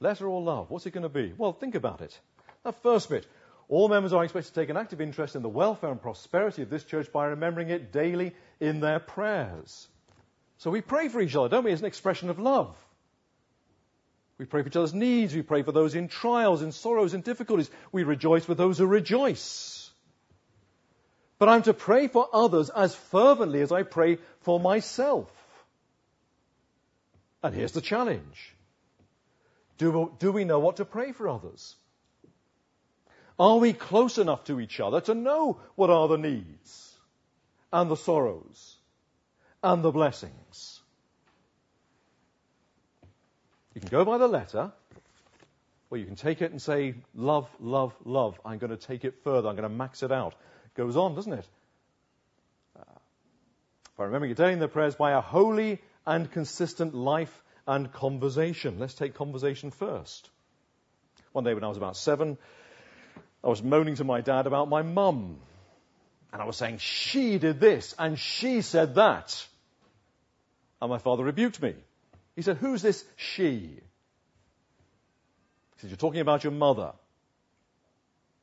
Letter 0.00 0.28
or 0.28 0.42
love? 0.42 0.70
What's 0.70 0.84
it 0.84 0.90
going 0.90 1.04
to 1.04 1.08
be? 1.08 1.32
Well, 1.36 1.52
think 1.52 1.74
about 1.74 2.02
it. 2.02 2.18
That 2.66 2.82
first 2.82 3.08
bit. 3.08 3.24
All 3.68 3.88
members 3.88 4.12
are 4.12 4.24
expected 4.24 4.52
to 4.52 4.60
take 4.60 4.70
an 4.70 4.76
active 4.76 5.00
interest 5.00 5.36
in 5.36 5.42
the 5.42 5.48
welfare 5.48 5.92
and 5.92 6.02
prosperity 6.02 6.62
of 6.62 6.68
this 6.68 6.82
church 6.82 7.12
by 7.12 7.26
remembering 7.26 7.70
it 7.70 7.92
daily 7.92 8.34
in 8.58 8.80
their 8.80 8.98
prayers. 8.98 9.86
So 10.58 10.72
we 10.72 10.80
pray 10.80 11.06
for 11.08 11.20
each 11.20 11.36
other, 11.36 11.48
don't 11.48 11.62
we, 11.62 11.70
as 11.70 11.78
an 11.78 11.86
expression 11.86 12.28
of 12.28 12.40
love. 12.40 12.76
We 14.38 14.46
pray 14.46 14.62
for 14.62 14.68
each 14.68 14.74
other's 14.74 14.94
needs. 14.94 15.32
We 15.32 15.42
pray 15.42 15.62
for 15.62 15.70
those 15.70 15.94
in 15.94 16.08
trials, 16.08 16.60
in 16.60 16.72
sorrows, 16.72 17.14
in 17.14 17.20
difficulties. 17.20 17.70
We 17.92 18.02
rejoice 18.02 18.48
with 18.48 18.58
those 18.58 18.78
who 18.78 18.86
rejoice. 18.86 19.88
But 21.38 21.48
I'm 21.48 21.62
to 21.62 21.72
pray 21.72 22.08
for 22.08 22.28
others 22.32 22.68
as 22.68 22.96
fervently 22.96 23.60
as 23.60 23.70
I 23.70 23.84
pray 23.84 24.18
for 24.40 24.58
myself. 24.58 25.30
And 27.44 27.54
here's 27.54 27.72
the 27.72 27.80
challenge. 27.80 28.56
Do, 29.78 30.10
do 30.18 30.32
we 30.32 30.42
know 30.42 30.58
what 30.58 30.78
to 30.78 30.84
pray 30.84 31.12
for 31.12 31.28
others? 31.28 31.76
Are 33.38 33.58
we 33.58 33.72
close 33.72 34.18
enough 34.18 34.44
to 34.44 34.60
each 34.60 34.80
other 34.80 35.00
to 35.02 35.14
know 35.14 35.60
what 35.74 35.90
are 35.90 36.08
the 36.08 36.16
needs 36.16 36.96
and 37.72 37.90
the 37.90 37.96
sorrows 37.96 38.76
and 39.62 39.82
the 39.82 39.90
blessings? 39.90 40.80
You 43.74 43.80
can 43.80 43.90
go 43.90 44.06
by 44.06 44.16
the 44.16 44.26
letter, 44.26 44.72
or 45.90 45.98
you 45.98 46.06
can 46.06 46.16
take 46.16 46.40
it 46.40 46.50
and 46.50 46.62
say, 46.62 46.94
love, 47.14 47.46
love, 47.60 47.94
love. 48.06 48.40
I'm 48.42 48.56
going 48.56 48.70
to 48.70 48.78
take 48.78 49.04
it 49.04 49.22
further. 49.22 49.48
I'm 49.48 49.56
going 49.56 49.68
to 49.68 49.74
max 49.74 50.02
it 50.02 50.10
out. 50.10 50.32
It 50.64 50.74
goes 50.74 50.96
on, 50.96 51.14
doesn't 51.14 51.34
it? 51.34 51.46
Uh, 52.74 52.84
by 53.98 54.04
remembering 54.04 54.30
your 54.30 54.46
day 54.46 54.54
in 54.54 54.60
the 54.60 54.68
prayers 54.68 54.94
by 54.94 55.12
a 55.12 55.20
holy 55.20 55.82
and 56.06 56.30
consistent 56.32 56.94
life 56.94 57.42
and 57.66 57.92
conversation. 57.92 58.78
Let's 58.78 58.94
take 58.94 59.12
conversation 59.12 59.70
first. 59.70 60.30
One 61.32 61.44
day 61.44 61.52
when 61.52 61.64
I 61.64 61.68
was 61.68 61.76
about 61.76 61.98
seven, 61.98 62.38
I 63.46 63.48
was 63.48 63.62
moaning 63.62 63.94
to 63.94 64.04
my 64.04 64.22
dad 64.22 64.48
about 64.48 64.68
my 64.68 64.82
mum. 64.82 65.36
And 66.32 66.42
I 66.42 66.46
was 66.46 66.56
saying, 66.56 66.78
she 66.78 67.38
did 67.38 67.60
this 67.60 67.94
and 67.96 68.18
she 68.18 68.60
said 68.60 68.96
that. 68.96 69.46
And 70.82 70.90
my 70.90 70.98
father 70.98 71.22
rebuked 71.22 71.62
me. 71.62 71.74
He 72.34 72.42
said, 72.42 72.56
who's 72.56 72.82
this 72.82 73.04
she? 73.14 73.50
He 73.50 73.80
said, 75.76 75.90
you're 75.90 75.96
talking 75.96 76.20
about 76.20 76.42
your 76.42 76.52
mother. 76.52 76.92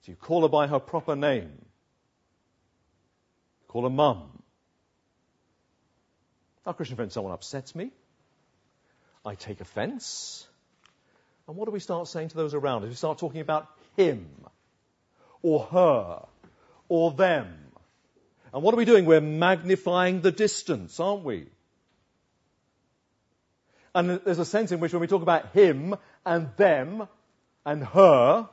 So 0.03 0.13
you 0.13 0.15
call 0.15 0.43
her 0.43 0.47
by 0.47 0.67
her 0.67 0.79
proper 0.79 1.17
name. 1.17 1.51
You 1.51 1.65
Call 3.67 3.83
her 3.83 3.89
mum. 3.89 4.41
Now, 6.65 6.71
Christian 6.71 6.95
friend, 6.95 7.11
someone 7.11 7.33
upsets 7.33 7.75
me. 7.75 7.91
I 9.25 9.35
take 9.35 9.59
offense. 9.59 10.47
And 11.45 11.57
what 11.57 11.65
do 11.65 11.71
we 11.71 11.81
start 11.81 12.07
saying 12.07 12.29
to 12.29 12.37
those 12.37 12.53
around 12.53 12.83
us? 12.83 12.89
We 12.89 12.95
start 12.95 13.17
talking 13.17 13.41
about 13.41 13.67
him 13.97 14.27
or 15.43 15.59
her 15.59 16.25
or 16.89 17.11
them. 17.11 17.53
And 18.53 18.63
what 18.63 18.73
are 18.73 18.77
we 18.77 18.85
doing? 18.85 19.05
We're 19.05 19.21
magnifying 19.21 20.21
the 20.21 20.31
distance, 20.31 20.99
aren't 20.99 21.23
we? 21.23 21.45
And 23.95 24.09
there's 24.25 24.39
a 24.39 24.45
sense 24.45 24.71
in 24.71 24.79
which 24.79 24.93
when 24.93 25.01
we 25.01 25.07
talk 25.07 25.21
about 25.21 25.51
him 25.51 25.95
and 26.25 26.49
them 26.57 27.07
and 27.65 27.83
her, 27.83 28.49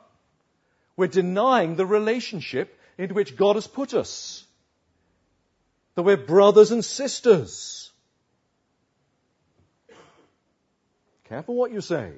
we're 0.95 1.07
denying 1.07 1.75
the 1.75 1.85
relationship 1.85 2.77
into 2.97 3.15
which 3.15 3.35
God 3.35 3.55
has 3.55 3.65
put 3.65 3.93
us. 3.93 4.45
That 5.95 6.03
we're 6.03 6.17
brothers 6.17 6.71
and 6.71 6.85
sisters. 6.85 7.91
Careful 11.25 11.55
what 11.55 11.71
you 11.71 11.81
say. 11.81 12.11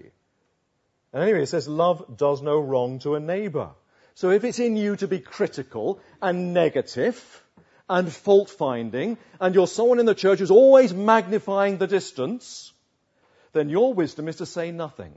And 1.14 1.24
anyway, 1.24 1.44
it 1.44 1.48
says 1.48 1.68
love 1.68 2.18
does 2.18 2.42
no 2.42 2.60
wrong 2.60 3.00
to 3.00 3.16
a 3.16 3.20
neighbor. 3.20 3.70
So 4.16 4.30
if 4.32 4.44
it's 4.44 4.60
in 4.60 4.78
you 4.78 4.96
to 4.98 5.08
be 5.08 5.20
critical 5.20 6.00
and 6.22 6.54
negative 6.54 7.44
and 7.90 8.12
fault 8.12 8.50
finding, 8.50 9.18
and 9.40 9.56
you're 9.56 9.68
someone 9.68 10.00
in 10.00 10.06
the 10.06 10.16
church 10.16 10.40
who's 10.40 10.52
always 10.52 10.94
magnifying 10.94 11.78
the 11.78 11.88
distance, 11.88 12.72
then 13.54 13.70
your 13.70 13.94
wisdom 13.94 14.28
is 14.28 14.38
to 14.38 14.46
say 14.46 14.72
nothing. 14.72 15.14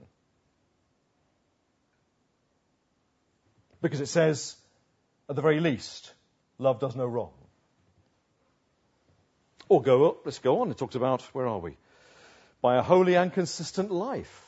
Because 3.83 4.01
it 4.01 4.07
says, 4.07 4.57
at 5.29 5.37
the 5.37 5.43
very 5.43 5.61
least, 5.61 6.13
love 6.59 6.81
does 6.81 6.97
no 6.97 7.07
wrong. 7.07 7.33
Or 9.69 9.83
go 9.83 10.09
up, 10.09 10.25
let's 10.25 10.39
go 10.39 10.61
on. 10.63 10.71
It 10.71 10.79
talks 10.79 10.95
about, 10.95 11.23
where 11.35 11.47
are 11.47 11.59
we? 11.59 11.77
By 12.63 12.77
a 12.77 12.83
holy 12.83 13.15
and 13.15 13.33
consistent 13.33 13.91
life. 13.91 14.46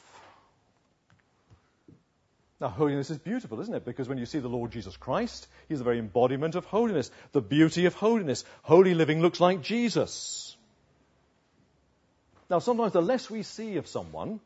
Now, 2.61 2.69
holiness 2.69 3.11
is 3.11 3.19
beautiful, 3.19 3.61
isn't 3.61 3.75
it? 3.75 3.85
Because 3.85 4.09
when 4.09 4.19
you 4.19 4.27
see 4.27 4.41
the 4.41 4.49
Lord 4.49 4.73
Jesus 4.73 4.97
Christ, 4.97 5.47
He's 5.69 5.79
the 5.79 5.85
very 5.85 5.99
embodiment 5.99 6.57
of 6.57 6.65
holiness, 6.65 7.11
the 7.33 7.41
beauty 7.41 7.87
of 7.87 7.95
holiness. 7.95 8.45
Holy 8.63 8.95
living 8.95 9.21
looks 9.21 9.41
like 9.41 9.63
Jesus. 9.63 10.57
Now, 12.51 12.59
sometimes 12.59 12.93
the 12.93 13.03
less 13.03 13.31
we 13.31 13.43
see 13.43 13.77
of 13.77 13.87
someone, 13.87 14.41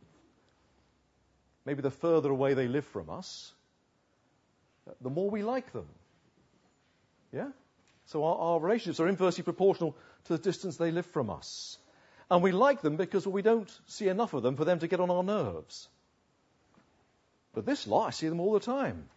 maybe 1.64 1.80
the 1.80 1.90
further 1.90 2.30
away 2.30 2.52
they 2.52 2.68
live 2.68 2.84
from 2.86 3.08
us, 3.08 3.52
the 5.00 5.10
more 5.10 5.30
we 5.30 5.42
like 5.42 5.72
them. 5.72 5.86
Yeah? 7.32 7.48
So 8.06 8.24
our, 8.24 8.36
our 8.36 8.60
relationships 8.60 9.00
are 9.00 9.08
inversely 9.08 9.44
proportional 9.44 9.96
to 10.24 10.36
the 10.36 10.42
distance 10.42 10.76
they 10.76 10.90
live 10.90 11.06
from 11.06 11.30
us. 11.30 11.78
And 12.30 12.42
we 12.42 12.52
like 12.52 12.82
them 12.82 12.96
because 12.96 13.26
we 13.26 13.42
don't 13.42 13.70
see 13.86 14.08
enough 14.08 14.34
of 14.34 14.42
them 14.42 14.56
for 14.56 14.64
them 14.64 14.80
to 14.80 14.88
get 14.88 15.00
on 15.00 15.10
our 15.10 15.22
nerves. 15.22 15.88
But 17.54 17.66
this 17.66 17.86
lot, 17.86 18.06
I 18.06 18.10
see 18.10 18.28
them 18.28 18.40
all 18.40 18.52
the 18.52 18.60
time. 18.60 19.08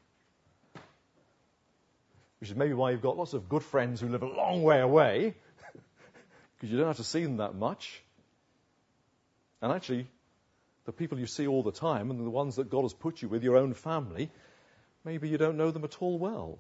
Which 2.40 2.50
is 2.50 2.56
maybe 2.56 2.74
why 2.74 2.92
you've 2.92 3.02
got 3.02 3.18
lots 3.18 3.34
of 3.34 3.48
good 3.48 3.64
friends 3.64 4.02
who 4.02 4.10
live 4.10 4.24
a 4.24 4.28
long 4.28 4.64
way 4.64 4.82
away, 4.82 5.36
because 6.56 6.70
you 6.70 6.78
don't 6.78 6.88
have 6.88 6.98
to 6.98 7.04
see 7.04 7.24
them 7.24 7.38
that 7.38 7.56
much. 7.56 8.02
And 9.62 9.72
actually, 9.72 10.08
the 10.86 10.92
people 10.92 11.18
you 11.18 11.28
see 11.28 11.48
all 11.48 11.64
the 11.64 11.72
time 11.72 12.12
and 12.12 12.20
the 12.20 12.30
ones 12.30 12.58
that 12.58 12.70
God 12.70 12.84
has 12.84 12.94
put 12.94 13.22
you 13.22 13.30
with, 13.30 13.44
your 13.44 13.58
own 13.58 13.74
family, 13.74 14.30
maybe 15.04 15.30
you 15.30 15.38
don't 15.38 15.58
know 15.58 15.72
them 15.72 15.84
at 15.84 16.02
all 16.02 16.18
well. 16.20 16.60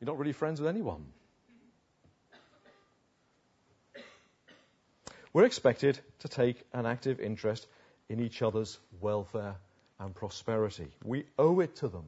You're 0.00 0.06
not 0.06 0.18
really 0.18 0.32
friends 0.32 0.60
with 0.60 0.68
anyone. 0.68 1.06
We're 5.32 5.44
expected 5.44 5.98
to 6.18 6.28
take 6.28 6.62
an 6.74 6.84
active 6.84 7.20
interest 7.20 7.66
in 8.12 8.20
each 8.20 8.42
other's 8.42 8.78
welfare 9.00 9.56
and 9.98 10.14
prosperity. 10.14 10.88
We 11.02 11.24
owe 11.38 11.60
it 11.60 11.76
to 11.76 11.88
them. 11.88 12.04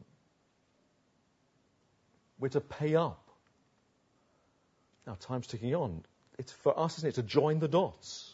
We're 2.38 2.50
to 2.50 2.60
pay 2.60 2.94
up. 2.94 3.26
Now, 5.06 5.16
time's 5.18 5.46
ticking 5.46 5.74
on. 5.74 6.04
It's 6.38 6.52
for 6.52 6.78
us, 6.78 6.98
isn't 6.98 7.08
it, 7.08 7.14
to 7.14 7.22
join 7.22 7.58
the 7.58 7.68
dots. 7.68 8.30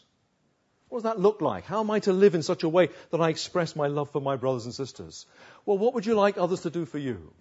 What 0.89 0.99
does 0.99 1.03
that 1.03 1.19
look 1.19 1.39
like? 1.39 1.63
How 1.63 1.79
am 1.79 1.91
I 1.91 1.99
to 1.99 2.11
live 2.11 2.35
in 2.35 2.43
such 2.43 2.63
a 2.63 2.69
way 2.69 2.89
that 3.11 3.21
I 3.21 3.29
express 3.29 3.73
my 3.73 3.87
love 3.87 4.09
for 4.09 4.19
my 4.19 4.35
brothers 4.35 4.65
and 4.65 4.73
sisters? 4.73 5.25
Well, 5.65 5.77
what 5.77 5.93
would 5.93 6.05
you 6.05 6.15
like 6.15 6.37
others 6.37 6.61
to 6.61 6.69
do 6.69 6.85
for 6.85 6.97
you? 6.97 7.31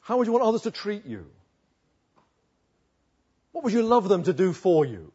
How 0.00 0.16
would 0.16 0.26
you 0.26 0.32
want 0.32 0.44
others 0.46 0.62
to 0.62 0.70
treat 0.70 1.04
you? 1.04 1.26
What 3.52 3.64
would 3.64 3.74
you 3.74 3.82
love 3.82 4.08
them 4.08 4.22
to 4.22 4.32
do 4.32 4.54
for 4.54 4.86
you? 4.86 5.12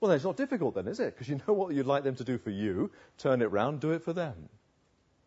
Well, 0.00 0.12
it's 0.12 0.24
not 0.24 0.36
difficult 0.36 0.74
then, 0.74 0.88
is 0.88 0.98
it? 0.98 1.14
Because 1.14 1.28
you 1.28 1.40
know 1.46 1.52
what 1.52 1.74
you'd 1.74 1.86
like 1.86 2.04
them 2.04 2.16
to 2.16 2.24
do 2.24 2.38
for 2.38 2.50
you. 2.50 2.90
Turn 3.18 3.42
it 3.42 3.50
round, 3.50 3.80
do 3.80 3.92
it 3.92 4.02
for 4.02 4.14
them. 4.14 4.48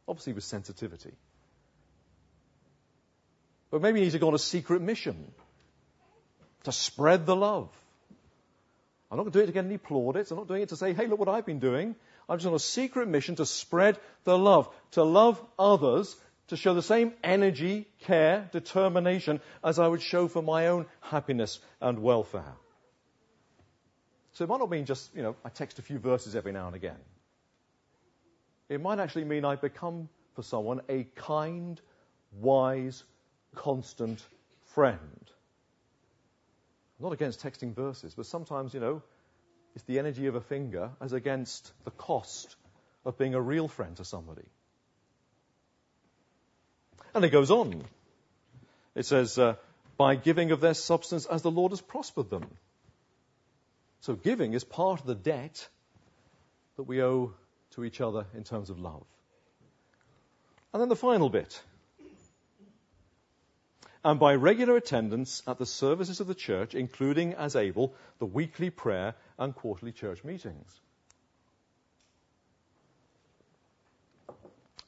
Obviously, 0.07 0.33
with 0.33 0.43
sensitivity. 0.43 1.13
But 3.69 3.81
maybe 3.81 3.99
you 3.99 4.05
need 4.05 4.11
to 4.11 4.19
go 4.19 4.27
on 4.27 4.33
a 4.33 4.39
secret 4.39 4.81
mission 4.81 5.31
to 6.63 6.71
spread 6.71 7.25
the 7.25 7.35
love. 7.35 7.69
I'm 9.11 9.17
not 9.17 9.23
going 9.23 9.33
to 9.33 9.39
do 9.39 9.43
it 9.43 9.47
to 9.47 9.51
get 9.51 9.65
any 9.65 9.77
plaudits. 9.77 10.31
I'm 10.31 10.37
not 10.37 10.47
doing 10.47 10.63
it 10.63 10.69
to 10.69 10.75
say, 10.75 10.93
hey, 10.93 11.05
look 11.05 11.19
what 11.19 11.29
I've 11.29 11.45
been 11.45 11.59
doing. 11.59 11.95
I'm 12.27 12.39
just 12.39 12.47
on 12.47 12.55
a 12.55 12.59
secret 12.59 13.07
mission 13.07 13.35
to 13.35 13.45
spread 13.45 13.99
the 14.23 14.37
love, 14.37 14.69
to 14.91 15.03
love 15.03 15.39
others, 15.59 16.15
to 16.47 16.57
show 16.57 16.73
the 16.73 16.81
same 16.81 17.13
energy, 17.23 17.87
care, 18.01 18.49
determination 18.51 19.39
as 19.63 19.77
I 19.77 19.87
would 19.87 20.01
show 20.01 20.27
for 20.27 20.41
my 20.41 20.67
own 20.67 20.87
happiness 21.01 21.59
and 21.79 21.99
welfare. 21.99 22.53
So 24.33 24.43
it 24.43 24.47
might 24.47 24.59
not 24.59 24.69
mean 24.69 24.85
just, 24.85 25.15
you 25.15 25.21
know, 25.21 25.35
I 25.45 25.49
text 25.49 25.79
a 25.79 25.81
few 25.81 25.99
verses 25.99 26.35
every 26.35 26.51
now 26.51 26.67
and 26.67 26.75
again. 26.75 26.97
It 28.69 28.81
might 28.81 28.99
actually 28.99 29.25
mean 29.25 29.45
I 29.45 29.55
become 29.55 30.09
for 30.35 30.41
someone 30.41 30.81
a 30.89 31.03
kind, 31.15 31.79
wise, 32.39 33.03
constant 33.55 34.23
friend. 34.73 34.99
I'm 36.99 37.03
not 37.05 37.13
against 37.13 37.41
texting 37.41 37.75
verses, 37.75 38.15
but 38.15 38.25
sometimes, 38.25 38.73
you 38.73 38.79
know, 38.79 39.03
it's 39.75 39.83
the 39.85 39.99
energy 39.99 40.27
of 40.27 40.35
a 40.35 40.41
finger 40.41 40.89
as 41.01 41.13
against 41.13 41.71
the 41.83 41.91
cost 41.91 42.55
of 43.05 43.17
being 43.17 43.35
a 43.35 43.41
real 43.41 43.67
friend 43.67 43.95
to 43.97 44.05
somebody. 44.05 44.45
And 47.13 47.23
it 47.23 47.29
goes 47.29 47.51
on. 47.51 47.83
It 48.95 49.05
says, 49.05 49.37
uh, 49.37 49.55
by 49.97 50.15
giving 50.15 50.51
of 50.51 50.61
their 50.61 50.73
substance 50.73 51.25
as 51.25 51.43
the 51.43 51.51
Lord 51.51 51.71
has 51.71 51.81
prospered 51.81 52.29
them. 52.29 52.45
So 54.03 54.15
giving 54.15 54.53
is 54.53 54.65
part 54.65 54.99
of 54.99 55.05
the 55.05 55.15
debt 55.15 55.65
that 56.75 56.83
we 56.83 57.01
owe 57.01 57.33
to 57.71 57.85
each 57.85 58.01
other 58.01 58.25
in 58.35 58.43
terms 58.43 58.69
of 58.69 58.77
love. 58.77 59.05
And 60.73 60.81
then 60.81 60.89
the 60.89 60.95
final 60.97 61.29
bit. 61.29 61.63
And 64.03 64.19
by 64.19 64.35
regular 64.35 64.75
attendance 64.75 65.41
at 65.47 65.57
the 65.57 65.65
services 65.65 66.19
of 66.19 66.27
the 66.27 66.35
church, 66.35 66.75
including 66.75 67.35
as 67.35 67.55
able 67.55 67.93
the 68.19 68.25
weekly 68.25 68.69
prayer 68.69 69.15
and 69.39 69.55
quarterly 69.55 69.93
church 69.93 70.21
meetings. 70.25 70.81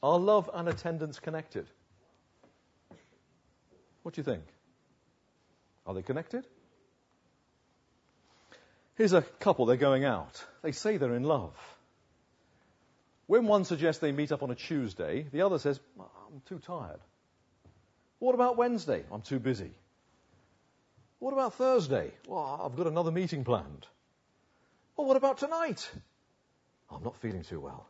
Are 0.02 0.18
love 0.18 0.50
and 0.52 0.68
attendance 0.68 1.20
connected? 1.20 1.66
What 4.02 4.14
do 4.14 4.20
you 4.20 4.24
think? 4.26 4.44
Are 5.86 5.94
they 5.94 6.02
connected? 6.02 6.46
Here's 8.96 9.12
a 9.12 9.22
couple, 9.22 9.66
they're 9.66 9.76
going 9.76 10.04
out. 10.04 10.44
They 10.62 10.72
say 10.72 10.96
they're 10.96 11.14
in 11.14 11.22
love. 11.22 11.54
When 13.26 13.46
one 13.46 13.64
suggests 13.64 14.00
they 14.00 14.12
meet 14.12 14.32
up 14.32 14.42
on 14.42 14.50
a 14.50 14.54
Tuesday, 14.54 15.26
the 15.32 15.42
other 15.42 15.58
says, 15.58 15.78
I'm 15.98 16.40
too 16.48 16.58
tired. 16.60 17.00
What 18.20 18.34
about 18.34 18.56
Wednesday? 18.56 19.04
I'm 19.12 19.20
too 19.20 19.38
busy. 19.38 19.70
What 21.18 21.32
about 21.32 21.54
Thursday? 21.54 22.10
Well, 22.26 22.60
I've 22.64 22.76
got 22.76 22.86
another 22.86 23.10
meeting 23.10 23.44
planned. 23.44 23.86
Well, 24.96 25.06
what 25.06 25.16
about 25.16 25.38
tonight? 25.38 25.90
I'm 26.90 27.02
not 27.02 27.16
feeling 27.20 27.42
too 27.42 27.60
well. 27.60 27.86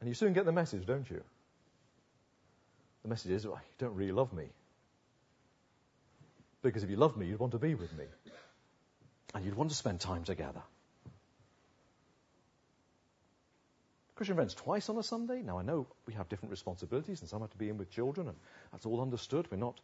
And 0.00 0.08
you 0.08 0.14
soon 0.14 0.34
get 0.34 0.44
the 0.44 0.52
message, 0.52 0.86
don't 0.86 1.08
you? 1.10 1.22
The 3.02 3.08
message 3.08 3.32
is, 3.32 3.46
well, 3.46 3.56
you 3.56 3.86
don't 3.86 3.96
really 3.96 4.12
love 4.12 4.32
me. 4.32 4.44
Because 6.62 6.84
if 6.84 6.90
you 6.90 6.96
love 6.96 7.16
me, 7.16 7.26
you'd 7.26 7.40
want 7.40 7.52
to 7.52 7.58
be 7.58 7.74
with 7.74 7.92
me 7.96 8.04
and 9.34 9.44
you'd 9.44 9.54
want 9.54 9.70
to 9.70 9.76
spend 9.76 10.00
time 10.00 10.24
together. 10.24 10.62
Christian 14.16 14.36
friends, 14.36 14.54
twice 14.54 14.88
on 14.88 14.96
a 14.96 15.02
Sunday? 15.02 15.42
Now, 15.42 15.58
I 15.58 15.62
know 15.62 15.86
we 16.06 16.14
have 16.14 16.28
different 16.30 16.50
responsibilities, 16.50 17.20
and 17.20 17.28
some 17.28 17.42
have 17.42 17.50
to 17.50 17.58
be 17.58 17.68
in 17.68 17.76
with 17.76 17.90
children, 17.90 18.28
and 18.28 18.36
that's 18.72 18.86
all 18.86 19.02
understood. 19.02 19.46
We're 19.50 19.58
not, 19.58 19.78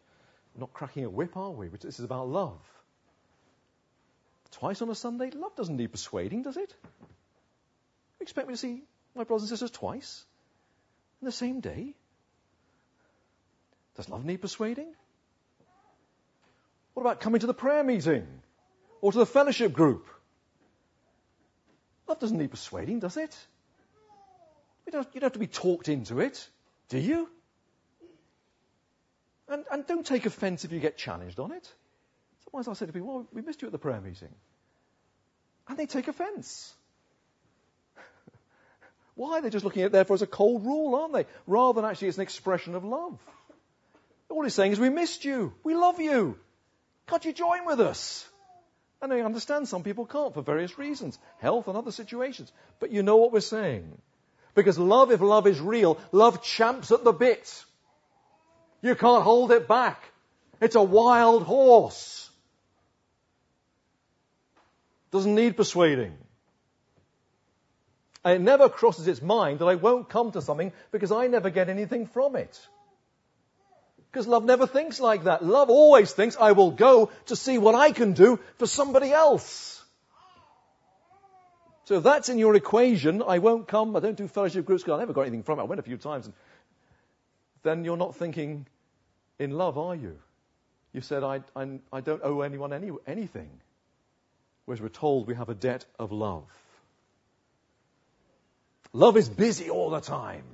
not 0.56 0.72
cracking 0.72 1.04
a 1.04 1.10
whip, 1.10 1.36
are 1.36 1.50
we? 1.50 1.68
This 1.68 1.98
is 1.98 2.04
about 2.04 2.28
love. 2.28 2.58
Twice 4.52 4.80
on 4.80 4.88
a 4.88 4.94
Sunday? 4.94 5.30
Love 5.30 5.54
doesn't 5.54 5.76
need 5.76 5.92
persuading, 5.92 6.42
does 6.42 6.56
it? 6.56 6.74
You 7.00 8.24
expect 8.24 8.48
me 8.48 8.54
to 8.54 8.58
see 8.58 8.82
my 9.14 9.24
brothers 9.24 9.42
and 9.42 9.50
sisters 9.50 9.70
twice? 9.70 10.24
In 11.20 11.26
the 11.26 11.32
same 11.32 11.60
day? 11.60 11.94
Does 13.96 14.08
love 14.08 14.24
need 14.24 14.40
persuading? 14.40 14.94
What 16.94 17.02
about 17.02 17.20
coming 17.20 17.40
to 17.40 17.46
the 17.46 17.54
prayer 17.54 17.84
meeting? 17.84 18.26
Or 19.02 19.12
to 19.12 19.18
the 19.18 19.26
fellowship 19.26 19.74
group. 19.74 20.06
Love 22.08 22.20
doesn't 22.20 22.38
need 22.38 22.50
persuading, 22.50 23.00
does 23.00 23.18
it? 23.18 23.36
You 24.86 24.92
don't, 24.92 25.08
you 25.12 25.20
don't 25.20 25.26
have 25.26 25.32
to 25.34 25.38
be 25.38 25.46
talked 25.46 25.88
into 25.88 26.20
it, 26.20 26.48
do 26.88 26.98
you? 26.98 27.28
And, 29.48 29.64
and 29.70 29.86
don't 29.86 30.06
take 30.06 30.24
offense 30.24 30.64
if 30.64 30.72
you 30.72 30.80
get 30.80 30.96
challenged 30.96 31.38
on 31.38 31.52
it. 31.52 31.70
Sometimes 32.44 32.68
I 32.68 32.72
say 32.74 32.86
to 32.86 32.92
people, 32.92 33.08
well, 33.08 33.26
we 33.32 33.42
missed 33.42 33.60
you 33.60 33.68
at 33.68 33.72
the 33.72 33.78
prayer 33.78 34.00
meeting. 34.00 34.34
And 35.68 35.78
they 35.78 35.86
take 35.86 36.08
offense. 36.08 36.72
Why? 39.14 39.40
They're 39.40 39.50
just 39.50 39.64
looking 39.64 39.82
at 39.82 39.86
it 39.86 39.92
therefore 39.92 40.14
as 40.14 40.22
a 40.22 40.26
cold 40.26 40.64
rule, 40.64 40.94
aren't 40.94 41.12
they? 41.12 41.26
Rather 41.46 41.80
than 41.80 41.90
actually 41.90 42.08
as 42.08 42.16
an 42.16 42.22
expression 42.22 42.74
of 42.74 42.84
love. 42.84 43.18
All 44.28 44.42
he's 44.42 44.54
saying 44.54 44.72
is, 44.72 44.80
we 44.80 44.88
missed 44.88 45.24
you. 45.24 45.52
We 45.62 45.74
love 45.74 46.00
you. 46.00 46.38
Can't 47.06 47.24
you 47.24 47.32
join 47.32 47.66
with 47.66 47.80
us? 47.80 48.26
And 49.02 49.12
I 49.12 49.20
understand 49.22 49.66
some 49.66 49.82
people 49.82 50.06
can't 50.06 50.32
for 50.32 50.42
various 50.42 50.78
reasons, 50.78 51.18
health 51.38 51.66
and 51.66 51.76
other 51.76 51.90
situations. 51.90 52.52
But 52.78 52.92
you 52.92 53.02
know 53.02 53.16
what 53.16 53.32
we're 53.32 53.40
saying. 53.40 53.90
Because 54.54 54.78
love, 54.78 55.10
if 55.10 55.20
love 55.20 55.48
is 55.48 55.60
real, 55.60 55.98
love 56.12 56.42
champs 56.42 56.92
at 56.92 57.02
the 57.02 57.12
bit. 57.12 57.64
You 58.80 58.94
can't 58.94 59.24
hold 59.24 59.50
it 59.50 59.66
back. 59.66 60.00
It's 60.60 60.76
a 60.76 60.82
wild 60.82 61.42
horse. 61.42 62.30
Doesn't 65.10 65.34
need 65.34 65.56
persuading. 65.56 66.16
And 68.24 68.34
it 68.34 68.40
never 68.40 68.68
crosses 68.68 69.08
its 69.08 69.20
mind 69.20 69.58
that 69.58 69.66
I 69.66 69.74
won't 69.74 70.08
come 70.08 70.30
to 70.32 70.40
something 70.40 70.72
because 70.92 71.10
I 71.10 71.26
never 71.26 71.50
get 71.50 71.68
anything 71.68 72.06
from 72.06 72.36
it. 72.36 72.60
Because 74.12 74.26
love 74.26 74.44
never 74.44 74.66
thinks 74.66 75.00
like 75.00 75.24
that. 75.24 75.42
Love 75.42 75.70
always 75.70 76.12
thinks, 76.12 76.36
I 76.38 76.52
will 76.52 76.70
go 76.70 77.10
to 77.26 77.36
see 77.36 77.56
what 77.56 77.74
I 77.74 77.92
can 77.92 78.12
do 78.12 78.38
for 78.58 78.66
somebody 78.66 79.10
else. 79.10 79.82
So 81.84 81.96
if 81.96 82.04
that's 82.04 82.28
in 82.28 82.38
your 82.38 82.54
equation, 82.54 83.22
I 83.26 83.38
won't 83.38 83.66
come, 83.66 83.96
I 83.96 84.00
don't 84.00 84.16
do 84.16 84.28
fellowship 84.28 84.66
groups 84.66 84.82
because 84.82 84.96
I 84.96 85.00
never 85.00 85.14
got 85.14 85.22
anything 85.22 85.42
from 85.42 85.58
it. 85.58 85.62
I 85.62 85.64
went 85.64 85.78
a 85.78 85.82
few 85.82 85.96
times. 85.96 86.26
And 86.26 86.34
then 87.62 87.84
you're 87.84 87.96
not 87.96 88.14
thinking 88.16 88.66
in 89.38 89.52
love, 89.52 89.78
are 89.78 89.96
you? 89.96 90.18
You 90.92 91.00
said, 91.00 91.24
I, 91.24 91.40
I, 91.56 91.78
I 91.90 92.02
don't 92.02 92.20
owe 92.22 92.42
anyone 92.42 92.74
any, 92.74 92.90
anything. 93.06 93.50
whereas 94.66 94.82
we're 94.82 94.88
told 94.90 95.26
we 95.26 95.34
have 95.34 95.48
a 95.48 95.54
debt 95.54 95.86
of 95.98 96.12
love. 96.12 96.44
Love 98.92 99.16
is 99.16 99.28
busy 99.28 99.70
all 99.70 99.88
the 99.88 100.00
time, 100.00 100.44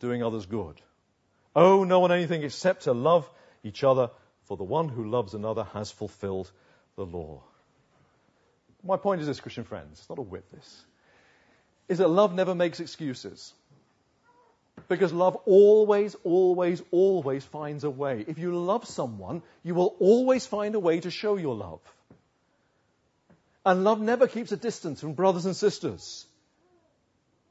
doing 0.00 0.22
others 0.22 0.46
good. 0.46 0.80
Oh, 1.54 1.84
no 1.84 2.00
one 2.00 2.12
anything 2.12 2.42
except 2.42 2.84
to 2.84 2.92
love 2.92 3.28
each 3.64 3.82
other, 3.84 4.10
for 4.44 4.56
the 4.56 4.64
one 4.64 4.88
who 4.88 5.08
loves 5.08 5.34
another 5.34 5.64
has 5.74 5.90
fulfilled 5.90 6.50
the 6.96 7.04
law. 7.04 7.42
My 8.84 8.96
point 8.96 9.20
is 9.20 9.26
this, 9.26 9.40
Christian 9.40 9.64
friends, 9.64 9.98
it's 9.98 10.08
not 10.08 10.18
a 10.18 10.22
whip 10.22 10.50
this, 10.52 10.84
is 11.88 11.98
that 11.98 12.08
love 12.08 12.34
never 12.34 12.54
makes 12.54 12.80
excuses. 12.80 13.52
Because 14.88 15.12
love 15.12 15.36
always, 15.44 16.14
always, 16.24 16.82
always 16.92 17.44
finds 17.44 17.84
a 17.84 17.90
way. 17.90 18.24
If 18.26 18.38
you 18.38 18.54
love 18.56 18.86
someone, 18.86 19.42
you 19.64 19.74
will 19.74 19.96
always 19.98 20.46
find 20.46 20.74
a 20.74 20.80
way 20.80 21.00
to 21.00 21.10
show 21.10 21.36
your 21.36 21.56
love. 21.56 21.80
And 23.66 23.84
love 23.84 24.00
never 24.00 24.28
keeps 24.28 24.52
a 24.52 24.56
distance 24.56 25.00
from 25.00 25.14
brothers 25.14 25.44
and 25.44 25.56
sisters. 25.56 26.24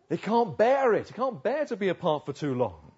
It 0.09 0.21
can't 0.21 0.57
bear 0.57 0.93
it. 0.93 1.09
It 1.09 1.15
can't 1.15 1.43
bear 1.43 1.65
to 1.65 1.75
be 1.75 1.89
apart 1.89 2.25
for 2.25 2.33
too 2.33 2.55
long. 2.55 2.91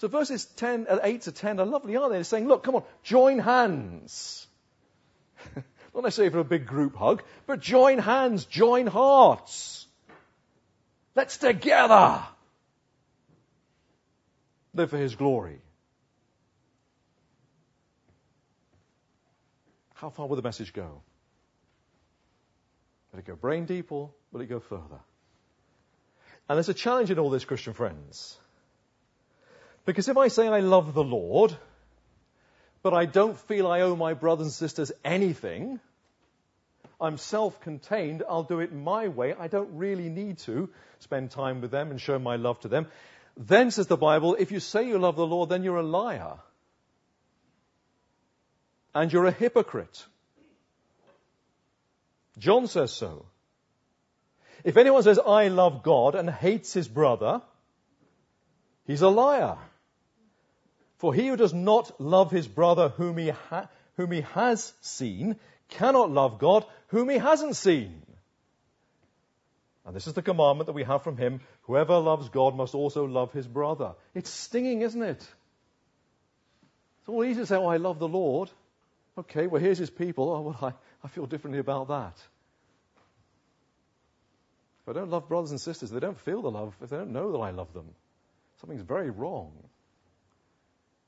So 0.00 0.08
verses 0.08 0.46
10, 0.56 0.86
uh, 0.88 0.98
8 1.02 1.20
to 1.22 1.32
10 1.32 1.60
are 1.60 1.66
lovely, 1.66 1.94
aren't 1.94 2.12
they? 2.12 2.16
They're 2.16 2.24
saying, 2.24 2.48
look, 2.48 2.62
come 2.64 2.74
on, 2.74 2.84
join 3.02 3.38
hands. 3.38 4.46
Not 5.94 6.04
necessarily 6.04 6.32
for 6.32 6.38
a 6.38 6.44
big 6.44 6.66
group 6.66 6.96
hug, 6.96 7.22
but 7.46 7.60
join 7.60 7.98
hands, 7.98 8.46
join 8.46 8.86
hearts. 8.86 9.86
Let's 11.14 11.36
together 11.36 12.22
live 14.72 14.88
for 14.88 14.96
His 14.96 15.16
glory. 15.16 15.60
How 19.92 20.08
far 20.08 20.28
will 20.28 20.36
the 20.36 20.42
message 20.42 20.72
go? 20.72 21.02
Will 23.12 23.18
it 23.18 23.26
go 23.26 23.36
brain 23.36 23.66
deep 23.66 23.92
or 23.92 24.12
will 24.32 24.40
it 24.40 24.46
go 24.46 24.60
further? 24.60 25.00
And 26.48 26.56
there's 26.56 26.70
a 26.70 26.74
challenge 26.74 27.10
in 27.10 27.18
all 27.18 27.28
this, 27.28 27.44
Christian 27.44 27.74
friends. 27.74 28.38
Because 29.90 30.08
if 30.08 30.16
I 30.16 30.28
say 30.28 30.46
I 30.46 30.60
love 30.60 30.94
the 30.94 31.02
Lord, 31.02 31.52
but 32.80 32.94
I 32.94 33.06
don't 33.06 33.36
feel 33.36 33.66
I 33.66 33.80
owe 33.80 33.96
my 33.96 34.14
brothers 34.14 34.46
and 34.46 34.52
sisters 34.52 34.92
anything, 35.04 35.80
I'm 37.00 37.18
self 37.18 37.60
contained, 37.60 38.22
I'll 38.28 38.44
do 38.44 38.60
it 38.60 38.72
my 38.72 39.08
way, 39.08 39.34
I 39.36 39.48
don't 39.48 39.70
really 39.78 40.08
need 40.08 40.38
to 40.44 40.70
spend 41.00 41.32
time 41.32 41.60
with 41.60 41.72
them 41.72 41.90
and 41.90 42.00
show 42.00 42.20
my 42.20 42.36
love 42.36 42.60
to 42.60 42.68
them. 42.68 42.86
Then, 43.36 43.72
says 43.72 43.88
the 43.88 43.96
Bible, 43.96 44.36
if 44.38 44.52
you 44.52 44.60
say 44.60 44.86
you 44.86 44.96
love 44.96 45.16
the 45.16 45.26
Lord, 45.26 45.48
then 45.48 45.64
you're 45.64 45.78
a 45.78 45.82
liar. 45.82 46.34
And 48.94 49.12
you're 49.12 49.26
a 49.26 49.32
hypocrite. 49.32 50.06
John 52.38 52.68
says 52.68 52.92
so. 52.92 53.26
If 54.62 54.76
anyone 54.76 55.02
says, 55.02 55.18
I 55.18 55.48
love 55.48 55.82
God 55.82 56.14
and 56.14 56.30
hates 56.30 56.72
his 56.72 56.86
brother, 56.86 57.42
he's 58.86 59.02
a 59.02 59.08
liar. 59.08 59.56
For 61.00 61.14
he 61.14 61.28
who 61.28 61.36
does 61.36 61.54
not 61.54 61.98
love 61.98 62.30
his 62.30 62.46
brother 62.46 62.90
whom 62.90 63.16
he, 63.16 63.30
ha- 63.30 63.68
whom 63.96 64.12
he 64.12 64.20
has 64.20 64.74
seen 64.82 65.36
cannot 65.70 66.10
love 66.10 66.38
God 66.38 66.66
whom 66.88 67.08
he 67.08 67.16
hasn't 67.16 67.56
seen. 67.56 68.02
And 69.86 69.96
this 69.96 70.06
is 70.06 70.12
the 70.12 70.20
commandment 70.20 70.66
that 70.66 70.74
we 70.74 70.84
have 70.84 71.02
from 71.02 71.16
him 71.16 71.40
whoever 71.62 71.96
loves 71.96 72.28
God 72.28 72.54
must 72.54 72.74
also 72.74 73.06
love 73.06 73.32
his 73.32 73.46
brother. 73.46 73.94
It's 74.14 74.28
stinging, 74.28 74.82
isn't 74.82 75.02
it? 75.02 75.16
It's 77.00 77.08
all 77.08 77.24
easy 77.24 77.40
to 77.40 77.46
say, 77.46 77.56
Oh, 77.56 77.66
I 77.66 77.78
love 77.78 77.98
the 77.98 78.06
Lord. 78.06 78.50
Okay, 79.16 79.46
well, 79.46 79.60
here's 79.60 79.78
his 79.78 79.88
people. 79.88 80.28
Oh, 80.28 80.40
well, 80.42 80.58
I, 80.60 81.06
I 81.06 81.08
feel 81.08 81.24
differently 81.24 81.60
about 81.60 81.88
that. 81.88 82.18
If 84.82 84.88
I 84.90 84.92
don't 84.92 85.10
love 85.10 85.30
brothers 85.30 85.50
and 85.50 85.60
sisters, 85.60 85.90
they 85.90 86.00
don't 86.00 86.20
feel 86.20 86.42
the 86.42 86.50
love, 86.50 86.74
if 86.82 86.90
they 86.90 86.98
don't 86.98 87.14
know 87.14 87.32
that 87.32 87.38
I 87.38 87.52
love 87.52 87.72
them, 87.72 87.86
something's 88.60 88.82
very 88.82 89.08
wrong. 89.08 89.52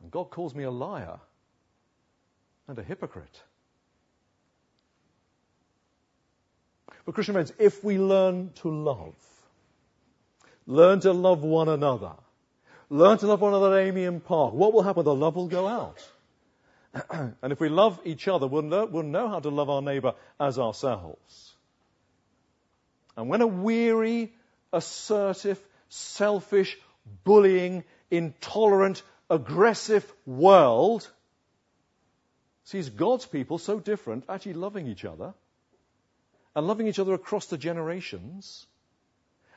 And 0.02 0.10
God 0.10 0.30
calls 0.30 0.54
me 0.54 0.64
a 0.64 0.70
liar 0.70 1.18
and 2.66 2.78
a 2.78 2.82
hypocrite. 2.82 3.42
But, 7.04 7.14
Christian 7.14 7.34
friends, 7.34 7.52
if 7.58 7.82
we 7.82 7.98
learn 7.98 8.50
to 8.56 8.68
love, 8.68 9.14
learn 10.66 11.00
to 11.00 11.12
love 11.12 11.42
one 11.42 11.68
another, 11.68 12.12
learn 12.90 13.18
to 13.18 13.26
love 13.26 13.40
one 13.40 13.54
another 13.54 13.80
Amyand 13.80 14.24
Park, 14.24 14.54
what 14.54 14.72
will 14.72 14.82
happen? 14.82 15.04
The 15.04 15.14
love 15.14 15.34
will 15.34 15.48
go 15.48 15.66
out. 15.66 16.08
and 17.10 17.52
if 17.52 17.58
we 17.58 17.68
love 17.68 18.00
each 18.04 18.28
other, 18.28 18.46
we'll 18.46 18.62
know, 18.62 18.86
we'll 18.86 19.02
know 19.02 19.28
how 19.28 19.40
to 19.40 19.48
love 19.48 19.70
our 19.70 19.82
neighbor 19.82 20.14
as 20.38 20.58
ourselves. 20.58 21.54
And 23.16 23.28
when 23.28 23.40
a 23.40 23.46
weary, 23.46 24.32
assertive, 24.72 25.60
selfish, 25.88 26.76
bullying, 27.24 27.84
intolerant, 28.10 29.02
aggressive 29.32 30.04
world 30.26 31.08
sees 32.64 32.90
God's 32.90 33.24
people 33.24 33.58
so 33.58 33.80
different, 33.80 34.24
actually 34.28 34.52
loving 34.52 34.86
each 34.86 35.04
other, 35.06 35.32
and 36.54 36.66
loving 36.66 36.86
each 36.86 36.98
other 36.98 37.14
across 37.14 37.46
the 37.46 37.56
generations, 37.56 38.66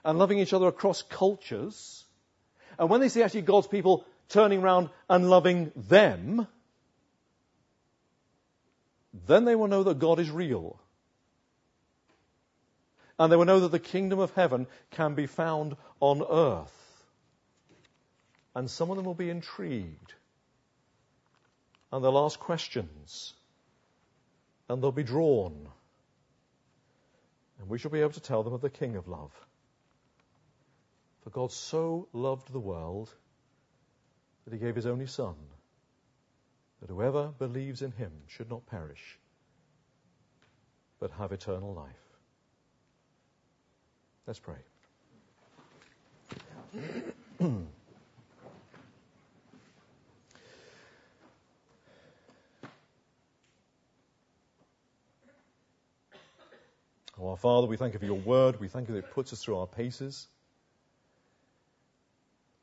and 0.05 0.17
loving 0.17 0.39
each 0.39 0.53
other 0.53 0.67
across 0.67 1.01
cultures, 1.01 2.05
and 2.79 2.89
when 2.89 3.01
they 3.01 3.09
see 3.09 3.21
actually 3.21 3.41
God's 3.41 3.67
people 3.67 4.05
turning 4.29 4.63
around 4.63 4.89
and 5.09 5.29
loving 5.29 5.71
them, 5.75 6.47
then 9.27 9.45
they 9.45 9.55
will 9.55 9.67
know 9.67 9.83
that 9.83 9.99
God 9.99 10.19
is 10.19 10.31
real. 10.31 10.79
And 13.17 13.31
they 13.31 13.37
will 13.37 13.45
know 13.45 13.61
that 13.61 13.71
the 13.71 13.79
kingdom 13.79 14.19
of 14.19 14.33
heaven 14.33 14.67
can 14.91 15.15
be 15.15 15.25
found 15.25 15.77
on 16.01 16.21
earth 16.29 16.84
and 18.55 18.69
some 18.69 18.89
of 18.89 18.95
them 18.95 19.05
will 19.05 19.13
be 19.13 19.29
intrigued. 19.29 20.13
And 21.91 22.03
they'll 22.03 22.17
ask 22.17 22.39
questions. 22.39 23.33
And 24.69 24.81
they'll 24.81 24.91
be 24.91 25.03
drawn. 25.03 25.67
And 27.59 27.69
we 27.69 27.77
shall 27.77 27.91
be 27.91 27.99
able 27.99 28.11
to 28.11 28.21
tell 28.21 28.43
them 28.43 28.53
of 28.53 28.61
the 28.61 28.69
King 28.69 28.95
of 28.95 29.07
love. 29.07 29.31
For 31.23 31.29
God 31.31 31.51
so 31.51 32.07
loved 32.13 32.51
the 32.51 32.59
world 32.59 33.09
that 34.45 34.53
he 34.53 34.59
gave 34.59 34.75
his 34.75 34.85
only 34.85 35.07
Son, 35.07 35.35
that 36.81 36.89
whoever 36.89 37.33
believes 37.39 37.81
in 37.81 37.91
him 37.91 38.11
should 38.27 38.49
not 38.49 38.65
perish, 38.67 39.17
but 40.99 41.11
have 41.11 41.31
eternal 41.31 41.73
life. 41.73 41.89
Let's 44.27 44.39
pray. 44.39 44.55
Oh, 57.19 57.29
our 57.29 57.37
Father, 57.37 57.67
we 57.67 57.77
thank 57.77 57.93
you 57.93 57.99
for 57.99 58.05
your 58.05 58.15
word. 58.19 58.59
We 58.59 58.67
thank 58.67 58.89
you 58.89 58.95
that 58.95 59.05
it 59.05 59.11
puts 59.11 59.31
us 59.31 59.41
through 59.41 59.57
our 59.59 59.67
paces. 59.67 60.27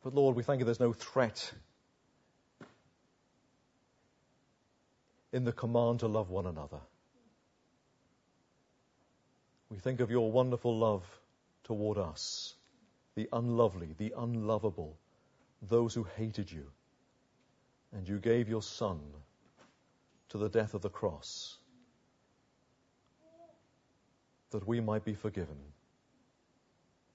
But 0.05 0.15
Lord, 0.15 0.37
we 0.37 0.43
thank 0.43 0.59
you 0.59 0.65
there's 0.65 0.81
no 0.81 0.93
threat 0.93 1.53
in 5.33 5.45
the 5.45 5.53
command 5.53 6.01
to 6.01 6.09
love 6.09 6.29
one 6.29 6.47
another. 6.47 6.81
We 9.71 9.79
think 9.79 10.01
of 10.01 10.11
your 10.11 10.31
wonderful 10.31 10.77
love 10.77 11.05
toward 11.65 11.97
us, 11.97 12.55
the 13.15 13.29
unlovely, 13.33 13.95
the 13.97 14.13
unlovable, 14.19 14.99
those 15.63 15.95
who 15.95 16.07
hated 16.17 16.53
you. 16.53 16.67
And 17.93 18.07
you 18.07 18.19
gave 18.19 18.51
your 18.51 18.63
Son 18.63 19.01
to 20.29 20.39
the 20.39 20.51
death 20.51 20.75
of 20.75 20.83
the 20.83 20.91
cross 20.91 21.57
that 24.53 24.67
we 24.67 24.81
might 24.81 25.05
be 25.05 25.15
forgiven, 25.15 25.59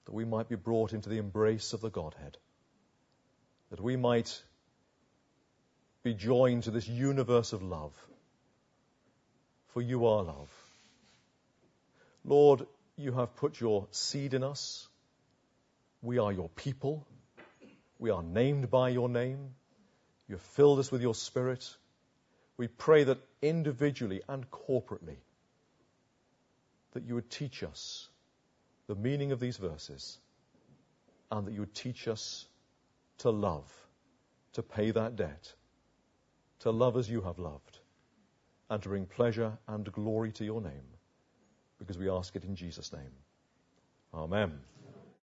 that 0.04 0.14
we 0.14 0.24
might 0.24 0.48
be 0.48 0.56
brought 0.56 0.92
into 0.92 1.08
the 1.08 1.18
embrace 1.18 1.72
of 1.72 1.80
the 1.80 1.90
Godhead, 1.90 2.36
that 3.70 3.80
we 3.80 3.96
might 3.96 4.42
be 6.02 6.14
joined 6.14 6.62
to 6.64 6.70
this 6.70 6.88
universe 6.88 7.52
of 7.52 7.62
love. 7.62 7.92
For 9.68 9.82
you 9.82 10.06
are 10.06 10.22
love. 10.22 10.50
Lord, 12.24 12.66
you 12.96 13.12
have 13.12 13.36
put 13.36 13.60
your 13.60 13.86
seed 13.90 14.34
in 14.34 14.42
us. 14.42 14.88
We 16.02 16.18
are 16.18 16.32
your 16.32 16.48
people. 16.48 17.06
We 17.98 18.10
are 18.10 18.22
named 18.22 18.70
by 18.70 18.90
your 18.90 19.08
name. 19.08 19.54
You 20.28 20.36
have 20.36 20.42
filled 20.42 20.78
us 20.78 20.90
with 20.90 21.02
your 21.02 21.14
spirit. 21.14 21.68
We 22.56 22.68
pray 22.68 23.04
that 23.04 23.18
individually 23.42 24.22
and 24.28 24.50
corporately 24.50 25.16
that 26.98 27.06
you 27.06 27.14
would 27.14 27.30
teach 27.30 27.62
us 27.62 28.08
the 28.88 28.94
meaning 28.96 29.30
of 29.30 29.38
these 29.38 29.56
verses 29.56 30.18
and 31.30 31.46
that 31.46 31.54
you 31.54 31.60
would 31.60 31.74
teach 31.74 32.08
us 32.08 32.44
to 33.18 33.30
love, 33.30 33.70
to 34.54 34.64
pay 34.64 34.90
that 34.90 35.14
debt, 35.14 35.52
to 36.58 36.72
love 36.72 36.96
as 36.96 37.08
you 37.08 37.20
have 37.20 37.38
loved, 37.38 37.78
and 38.68 38.82
to 38.82 38.88
bring 38.88 39.06
pleasure 39.06 39.56
and 39.68 39.92
glory 39.92 40.32
to 40.32 40.44
your 40.44 40.60
name, 40.60 40.88
because 41.78 41.96
we 41.96 42.10
ask 42.10 42.34
it 42.34 42.42
in 42.42 42.56
Jesus' 42.56 42.92
name. 42.92 43.12
Amen. 44.12 44.58